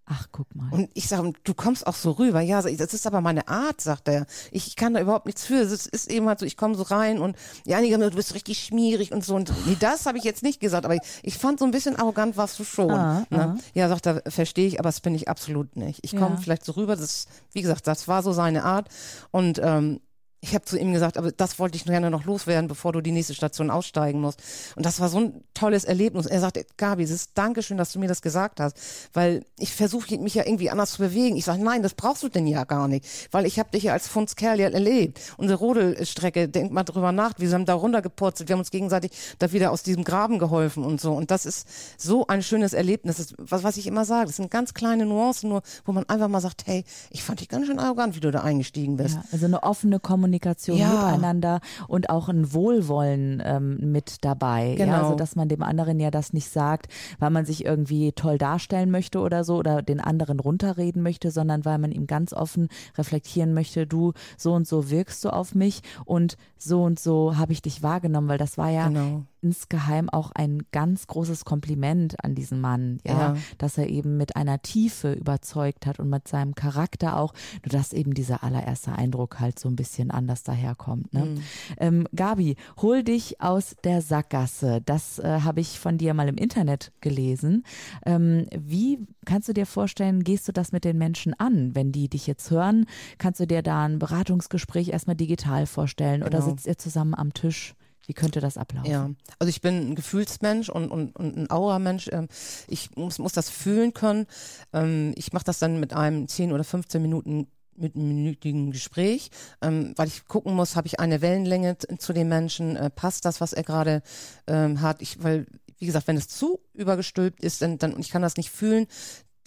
Ach, 0.09 0.27
guck 0.31 0.55
mal. 0.55 0.71
Und 0.71 0.89
ich 0.93 1.09
sage, 1.09 1.33
du 1.43 1.53
kommst 1.53 1.86
auch 1.86 1.95
so 1.95 2.12
rüber. 2.12 2.39
Ja, 2.39 2.62
das 2.62 2.93
ist 2.93 3.05
aber 3.05 3.19
meine 3.19 3.50
Art, 3.50 3.81
sagt 3.81 4.07
er. 4.07 4.25
Ich, 4.51 4.77
kann 4.77 4.93
da 4.93 5.01
überhaupt 5.01 5.25
nichts 5.25 5.45
für. 5.45 5.55
Es 5.55 5.86
ist 5.86 6.09
eben 6.09 6.29
halt 6.29 6.39
so, 6.39 6.45
ich 6.45 6.55
komme 6.55 6.75
so 6.75 6.83
rein 6.83 7.19
und 7.19 7.36
ja, 7.65 7.77
einige 7.77 7.93
haben 7.93 8.00
gesagt, 8.00 8.13
du 8.13 8.17
bist 8.17 8.33
richtig 8.33 8.59
schmierig 8.59 9.12
und 9.12 9.25
so. 9.25 9.36
Und 9.36 9.51
nee, 9.65 9.75
das 9.77 10.05
habe 10.05 10.17
ich 10.17 10.24
jetzt 10.24 10.43
nicht 10.43 10.62
gesagt, 10.62 10.86
aber 10.86 10.95
ich, 10.95 11.01
ich, 11.24 11.38
fand 11.38 11.59
so 11.59 11.65
ein 11.65 11.71
bisschen 11.71 11.97
arrogant 11.97 12.38
warst 12.38 12.57
du 12.57 12.63
schon. 12.63 12.91
Ah, 12.91 13.25
ne? 13.29 13.39
ah. 13.39 13.55
Ja, 13.74 13.89
sagt 13.89 14.05
er, 14.05 14.21
verstehe 14.31 14.67
ich, 14.67 14.79
aber 14.79 14.88
das 14.88 15.01
bin 15.01 15.13
ich 15.13 15.27
absolut 15.27 15.75
nicht. 15.75 16.00
Ich 16.03 16.15
komme 16.15 16.36
ja. 16.36 16.41
vielleicht 16.41 16.63
so 16.63 16.71
rüber. 16.71 16.95
Das, 16.95 17.27
wie 17.51 17.62
gesagt, 17.62 17.86
das 17.86 18.07
war 18.07 18.24
so 18.24 18.31
seine 18.31 18.63
Art. 18.63 18.88
Und 19.31 19.59
ähm, 19.62 20.00
ich 20.48 20.56
habe 20.56 20.66
zu 20.66 20.80
ihm 20.80 20.94
gesagt, 20.94 21.18
aber 21.18 21.32
das 21.32 21.60
wollte 21.60 21.75
ich 21.75 21.84
gerne 21.84 22.10
noch 22.10 22.24
loswerden, 22.24 22.68
bevor 22.68 22.94
du 22.94 23.01
die 23.01 23.12
nächste 23.12 23.34
Station 23.34 23.70
aussteigen 23.70 24.22
musst. 24.22 24.42
Und 24.75 24.86
das 24.86 25.00
war 25.00 25.10
so 25.10 25.20
ein 25.20 25.44
tolles 25.54 25.84
Erlebnis. 25.84 26.25
Er 26.25 26.39
sagt, 26.39 26.77
Gabi, 26.77 27.04
es 27.04 27.12
ist 27.12 27.32
Dankeschön, 27.36 27.77
dass 27.77 27.92
du 27.92 28.00
mir 28.00 28.08
das 28.08 28.22
gesagt 28.22 28.62
hast, 28.62 28.77
weil 29.13 29.44
ich 29.60 29.74
versuche 29.74 30.18
mich 30.18 30.36
ja 30.36 30.46
irgendwie 30.46 30.70
anders 30.70 30.92
zu 30.92 31.00
bewegen. 31.00 31.36
Ich 31.36 31.46
sage, 31.46 31.62
nein, 31.62 31.84
das 31.84 31.96
brauchst 31.96 32.24
du 32.24 32.30
denn 32.30 32.48
ja 32.48 32.63
gar 32.63 32.88
nicht, 32.88 33.06
weil 33.32 33.46
ich 33.46 33.60
habe 33.60 33.72
dich 33.72 33.84
ja 33.84 33.94
als 33.94 34.08
Fundskerl 34.08 34.60
ja 34.60 34.70
erlebt. 34.70 35.20
Unsere 35.36 35.60
Rodelstrecke, 35.60 36.48
denk 36.48 36.72
mal 36.72 36.84
drüber 36.84 37.12
nach, 37.12 37.34
wir 37.38 37.51
haben 37.51 37.66
da 37.66 37.74
runtergepurzelt, 37.74 38.48
wir 38.48 38.54
haben 38.54 38.62
uns 38.62 38.72
gegenseitig 38.72 39.12
da 39.39 39.51
wieder 39.51 39.72
aus 39.72 39.84
diesem 39.84 40.06
Graben 40.06 40.39
geholfen 40.39 40.84
und 40.86 41.01
so. 41.01 41.13
Und 41.13 41.30
das 41.30 41.46
ist 41.46 41.68
so 41.98 42.27
ein 42.27 42.42
schönes 42.42 42.74
Erlebnis. 42.74 43.20
Ist, 43.20 43.36
was, 43.38 43.63
was 43.63 43.75
ich 43.75 43.88
immer 43.88 44.06
sage, 44.06 44.27
das 44.27 44.38
sind 44.38 44.50
ganz 44.50 44.74
kleine 44.74 45.06
Nuancen, 45.06 45.50
nur 45.50 45.62
wo 45.84 45.92
man 45.92 46.08
einfach 46.08 46.30
mal 46.30 46.42
sagt, 46.42 46.68
hey, 46.68 46.86
ich 47.10 47.24
fand 47.24 47.42
dich 47.42 47.50
ganz 47.50 47.68
schön 47.68 47.80
arrogant, 47.80 48.16
wie 48.16 48.22
du 48.22 48.32
da 48.32 48.42
eingestiegen 48.42 48.96
bist. 48.96 49.16
Ja, 49.16 49.24
also 49.32 49.46
eine 49.46 49.63
offene 49.63 50.00
Kommunikation 50.00 50.37
Kommunikation 50.38 50.77
ja. 50.77 50.89
miteinander 50.89 51.60
und 51.88 52.10
auch 52.10 52.29
ein 52.29 52.53
Wohlwollen 52.53 53.41
ähm, 53.46 53.91
mit 53.91 54.24
dabei. 54.24 54.75
Genau. 54.77 54.91
Ja, 54.91 55.01
also 55.03 55.15
dass 55.15 55.36
man 55.36 55.50
dem 55.50 55.63
anderen 55.63 56.00
ja 56.00 56.12
das 56.12 56.34
nicht 56.34 56.50
sagt, 56.50 56.88
weil 57.20 57.29
man 57.29 57.46
sich 57.46 57.65
irgendwie 57.65 58.12
toll 58.12 58.38
darstellen 58.38 58.91
möchte 58.91 59.20
oder 59.20 59.44
so 59.44 59.58
oder 59.58 59.82
den 59.82 60.00
anderen 60.00 60.39
runterreden 60.39 61.01
möchte, 61.01 61.32
sondern 61.32 61.65
weil 61.65 61.77
man 61.79 61.91
ihm 61.91 62.08
ganz 62.08 62.34
offen 62.34 62.70
reflektieren 62.98 63.53
möchte, 63.53 63.88
du 63.88 64.13
so 64.38 64.53
und 64.53 64.67
so 64.67 64.89
wirkst 64.89 65.24
du 65.25 65.29
auf 65.29 65.56
mich 65.56 65.82
und 66.06 66.38
so 66.58 66.84
und 66.84 67.00
so 67.00 67.38
habe 67.38 67.53
ich 67.53 67.62
dich 67.62 67.84
wahrgenommen, 67.84 68.27
weil 68.27 68.38
das 68.38 68.58
war 68.58 68.70
ja 68.70 68.88
genau 68.88 69.24
insgeheim 69.41 70.10
auch 70.10 70.32
ein 70.32 70.63
ganz 70.72 71.08
großes 71.08 71.46
Kompliment 71.46 72.24
an 72.24 72.36
diesen 72.36 72.60
Mann, 72.62 73.00
ja, 73.06 73.13
ja, 73.13 73.38
dass 73.58 73.77
er 73.77 73.88
eben 73.88 74.17
mit 74.17 74.36
einer 74.36 74.62
Tiefe 74.62 75.13
überzeugt 75.13 75.86
hat 75.86 76.00
und 76.00 76.10
mit 76.10 76.27
seinem 76.27 76.56
Charakter 76.56 77.17
auch, 77.17 77.34
nur 77.63 77.72
dass 77.72 77.94
eben 77.94 78.13
dieser 78.13 78.44
allererste 78.44 78.94
Eindruck 78.94 79.39
halt 79.39 79.60
so 79.60 79.70
ein 79.70 79.75
bisschen 79.75 80.12
anders 80.12 80.44
daherkommt. 80.44 81.13
Ne? 81.13 81.25
Mhm. 81.25 81.44
Ähm, 81.77 82.08
Gabi, 82.15 82.56
hol 82.82 83.03
dich 83.03 83.41
aus 83.41 83.75
der 83.84 84.01
Sackgasse. 84.01 84.82
Das 84.86 85.20
äh, 85.20 85.41
habe 85.41 85.62
ich 85.62 85.79
von 85.79 85.98
dir 85.98 86.13
mal 86.13 86.27
im 86.27 86.38
Internet 86.38 86.91
gelesen. 87.01 87.63
Ähm, 88.06 88.48
wie 88.58 89.00
kannst 89.25 89.50
du 89.50 89.53
dir 89.53 89.65
vorstellen, 89.65 90.24
gehst 90.24 90.48
du 90.48 90.51
das 90.51 90.72
mit 90.72 90.84
den 90.84 90.98
Menschen 90.98 91.34
an, 91.34 91.75
wenn 91.75 91.91
die 91.91 92.10
dich 92.10 92.27
jetzt 92.27 92.50
hören? 92.51 92.86
Kannst 93.17 93.39
du 93.39 93.48
dir 93.48 93.62
da 93.62 93.86
ein 93.86 94.00
Beratungsgespräch 94.00 94.89
erstmal 94.89 95.15
digital 95.15 95.65
vorstellen 95.65 96.22
genau. 96.22 96.27
oder 96.27 96.41
sitzt 96.41 96.67
ihr 96.67 96.77
zusammen 96.77 97.13
am 97.13 97.34
Tisch? 97.34 97.75
Wie 98.08 98.14
könnte 98.14 98.40
das 98.40 98.58
ablaufen? 98.58 98.90
Ja, 98.90 99.10
also 99.38 99.50
ich 99.50 99.62
bin 99.62 99.92
ein 99.92 99.96
Gefühlsmensch 99.96 100.70
und, 100.70 100.90
und, 100.90 101.16
und 101.18 101.38
ein 101.38 101.52
Aura-Mensch. 101.52 102.10
Ähm, 102.12 102.30
ich 102.68 102.96
muss, 102.96 103.20
muss 103.20 103.34
das 103.34 103.50
fühlen 103.50 103.94
können. 103.94 104.28
Ähm, 104.72 105.14
ich 105.16 105.34
mache 105.34 105.44
das 105.44 105.60
dann 105.60 105.80
mit 105.80 105.94
einem 105.94 106.28
10 106.28 106.54
oder 106.54 106.64
15 106.64 107.02
Minuten 107.02 107.48
mit 107.76 107.96
einem 107.96 108.08
minütigen 108.08 108.72
Gespräch, 108.72 109.30
ähm, 109.62 109.94
weil 109.98 110.08
ich 110.08 110.26
gucken 110.26 110.56
muss, 110.56 110.76
habe 110.76 110.88
ich 110.88 111.00
eine 111.00 111.22
Wellenlänge 111.22 111.78
zu 111.78 112.14
dem 112.14 112.30
Menschen, 112.30 112.76
äh, 112.76 112.90
passt 112.90 113.26
das, 113.26 113.40
was 113.40 113.54
er 113.54 113.64
gerade 113.64 114.02
ähm, 114.48 114.82
hat. 114.82 115.02
Ich, 115.02 115.22
weil, 115.22 115.46
wie 115.78 115.86
gesagt, 115.86 116.08
wenn 116.08 116.18
es 116.18 116.28
zu 116.28 116.60
übergestülpt 116.74 117.44
ist, 117.44 117.62
dann, 117.62 117.78
dann 117.78 117.94
und 117.94 118.00
ich 118.00 118.10
kann 118.10 118.24
das 118.24 118.38
nicht 118.38 118.50
fühlen, 118.50 118.88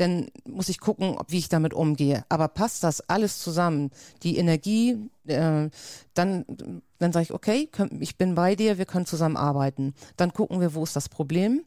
dann 0.01 0.29
muss 0.49 0.71
ich 0.71 0.81
gucken, 0.81 1.17
wie 1.29 1.39
ich 1.39 1.49
damit 1.51 1.75
umgehe. 1.75 2.25
Aber 2.29 2.49
passt 2.49 2.83
das 2.85 3.03
alles 3.09 3.39
zusammen? 3.39 3.91
Die 4.23 4.39
Energie, 4.39 5.11
äh, 5.27 5.69
dann, 6.15 6.45
dann 6.99 7.13
sage 7.13 7.25
ich, 7.25 7.35
okay, 7.35 7.69
ich 8.01 8.17
bin 8.17 8.35
bei 8.35 8.57
dir, 8.57 8.79
wir 8.79 8.87
können 8.87 9.05
zusammen 9.05 9.37
arbeiten. 9.37 9.95
Dann 10.17 10.33
gucken 10.33 10.61
wir, 10.61 10.75
wo 10.75 10.83
ist 10.83 10.97
das 10.97 11.11
Problem? 11.11 11.65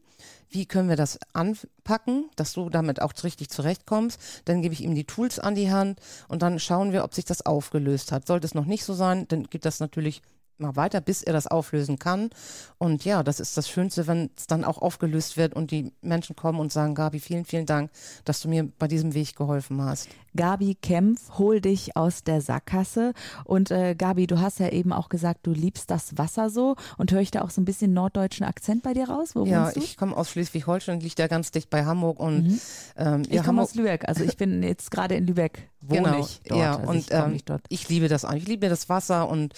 Wie 0.50 0.66
können 0.66 0.88
wir 0.88 0.96
das 0.96 1.18
anpacken, 1.32 2.30
dass 2.36 2.52
du 2.54 2.70
damit 2.70 3.00
auch 3.00 3.12
richtig 3.22 3.50
zurechtkommst? 3.50 4.18
Dann 4.46 4.62
gebe 4.62 4.74
ich 4.74 4.82
ihm 4.82 4.94
die 4.94 5.04
Tools 5.04 5.38
an 5.38 5.54
die 5.54 5.70
Hand 5.70 6.00
und 6.28 6.42
dann 6.42 6.58
schauen 6.58 6.92
wir, 6.92 7.04
ob 7.04 7.14
sich 7.14 7.24
das 7.24 7.46
aufgelöst 7.46 8.10
hat. 8.10 8.26
Sollte 8.26 8.46
es 8.46 8.54
noch 8.54 8.66
nicht 8.66 8.84
so 8.84 8.94
sein, 8.94 9.28
dann 9.28 9.44
gibt 9.44 9.64
das 9.64 9.80
natürlich 9.80 10.22
mal 10.58 10.76
weiter, 10.76 11.00
bis 11.00 11.22
er 11.22 11.32
das 11.32 11.46
auflösen 11.46 11.98
kann. 11.98 12.30
Und 12.78 13.04
ja, 13.04 13.22
das 13.22 13.40
ist 13.40 13.56
das 13.56 13.68
Schönste, 13.68 14.06
wenn 14.06 14.30
es 14.36 14.46
dann 14.46 14.64
auch 14.64 14.78
aufgelöst 14.78 15.36
wird 15.36 15.54
und 15.54 15.70
die 15.70 15.92
Menschen 16.00 16.36
kommen 16.36 16.60
und 16.60 16.72
sagen, 16.72 16.94
Gabi, 16.94 17.20
vielen, 17.20 17.44
vielen 17.44 17.66
Dank, 17.66 17.90
dass 18.24 18.40
du 18.40 18.48
mir 18.48 18.64
bei 18.78 18.88
diesem 18.88 19.14
Weg 19.14 19.36
geholfen 19.36 19.82
hast. 19.82 20.08
Gabi 20.36 20.74
Kempf, 20.74 21.38
hol 21.38 21.60
dich 21.60 21.96
aus 21.96 22.24
der 22.24 22.40
Sackgasse. 22.40 23.12
Und 23.44 23.70
äh, 23.70 23.94
Gabi, 23.94 24.26
du 24.26 24.40
hast 24.40 24.58
ja 24.58 24.68
eben 24.68 24.92
auch 24.92 25.08
gesagt, 25.08 25.46
du 25.46 25.52
liebst 25.52 25.90
das 25.90 26.18
Wasser 26.18 26.50
so. 26.50 26.76
Und 26.98 27.12
höre 27.12 27.20
ich 27.20 27.30
da 27.30 27.42
auch 27.42 27.50
so 27.50 27.60
ein 27.60 27.64
bisschen 27.64 27.92
norddeutschen 27.92 28.44
Akzent 28.44 28.82
bei 28.82 28.94
dir 28.94 29.08
raus? 29.08 29.34
Wo 29.34 29.44
ja, 29.44 29.70
ich 29.74 29.96
komme 29.96 30.16
aus 30.16 30.30
Schleswig-Holstein, 30.30 31.00
liegt 31.00 31.18
ja 31.18 31.28
ganz 31.28 31.50
dicht 31.50 31.70
bei 31.70 31.84
Hamburg. 31.84 32.18
Und, 32.18 32.48
mhm. 32.48 32.60
ähm, 32.96 33.22
ich 33.28 33.36
ja, 33.36 33.42
komme 33.42 33.62
aus 33.62 33.74
Lübeck, 33.74 34.08
also 34.08 34.24
ich 34.24 34.36
bin 34.36 34.62
jetzt 34.62 34.90
gerade 34.90 35.14
in 35.14 35.26
Lübeck 35.26 35.70
wohne 35.88 36.02
genau. 36.02 36.20
ich 36.20 36.40
dort. 36.46 36.60
Ja, 36.60 36.76
also 36.76 36.90
und 36.90 36.96
ich, 36.98 37.06
ähm, 37.12 37.32
nicht 37.32 37.48
dort. 37.48 37.62
ich 37.68 37.88
liebe 37.88 38.08
das 38.08 38.24
eigentlich. 38.24 38.44
Ich 38.44 38.48
liebe 38.48 38.68
das 38.68 38.88
Wasser 38.88 39.28
und 39.28 39.54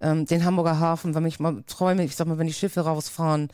ähm, 0.00 0.26
den 0.26 0.44
Hamburger 0.44 0.78
Hafen, 0.80 1.14
wenn 1.14 1.24
ich 1.26 1.40
mal 1.40 1.62
träume, 1.66 2.04
ich 2.04 2.16
sag 2.16 2.26
mal, 2.26 2.38
wenn 2.38 2.46
die 2.46 2.52
Schiffe 2.52 2.80
rausfahren, 2.82 3.48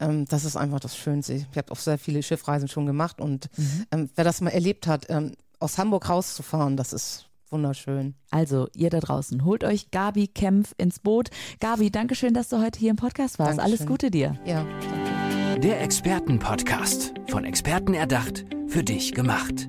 ähm, 0.00 0.24
das 0.26 0.44
ist 0.44 0.56
einfach 0.56 0.80
das 0.80 0.96
Schönste. 0.96 1.34
Ich 1.34 1.46
habe 1.56 1.70
auch 1.72 1.76
sehr 1.76 1.98
viele 1.98 2.22
Schiffreisen 2.22 2.68
schon 2.68 2.86
gemacht 2.86 3.20
und 3.20 3.48
Mhm. 3.56 3.86
ähm, 3.90 4.10
wer 4.14 4.24
das 4.24 4.40
mal 4.40 4.50
erlebt 4.50 4.86
hat, 4.86 5.06
ähm, 5.08 5.32
aus 5.60 5.78
Hamburg 5.78 6.08
rauszufahren, 6.08 6.76
das 6.76 6.92
ist 6.92 7.26
wunderschön. 7.50 8.14
Also, 8.30 8.68
ihr 8.74 8.88
da 8.90 8.98
draußen, 9.00 9.44
holt 9.44 9.62
euch 9.62 9.90
Gabi 9.90 10.26
Kempf 10.26 10.74
ins 10.78 10.98
Boot. 10.98 11.28
Gabi, 11.60 11.90
danke 11.90 12.14
schön, 12.14 12.34
dass 12.34 12.48
du 12.48 12.60
heute 12.62 12.78
hier 12.78 12.90
im 12.90 12.96
Podcast 12.96 13.38
warst. 13.38 13.58
Dankeschön. 13.58 13.78
Alles 13.78 13.86
Gute 13.86 14.10
dir. 14.10 14.38
Ja, 14.44 14.64
danke. 14.64 15.60
Der 15.60 15.80
Expertenpodcast. 15.82 17.12
Von 17.28 17.44
Experten 17.44 17.94
erdacht, 17.94 18.44
für 18.68 18.82
dich 18.82 19.12
gemacht. 19.12 19.68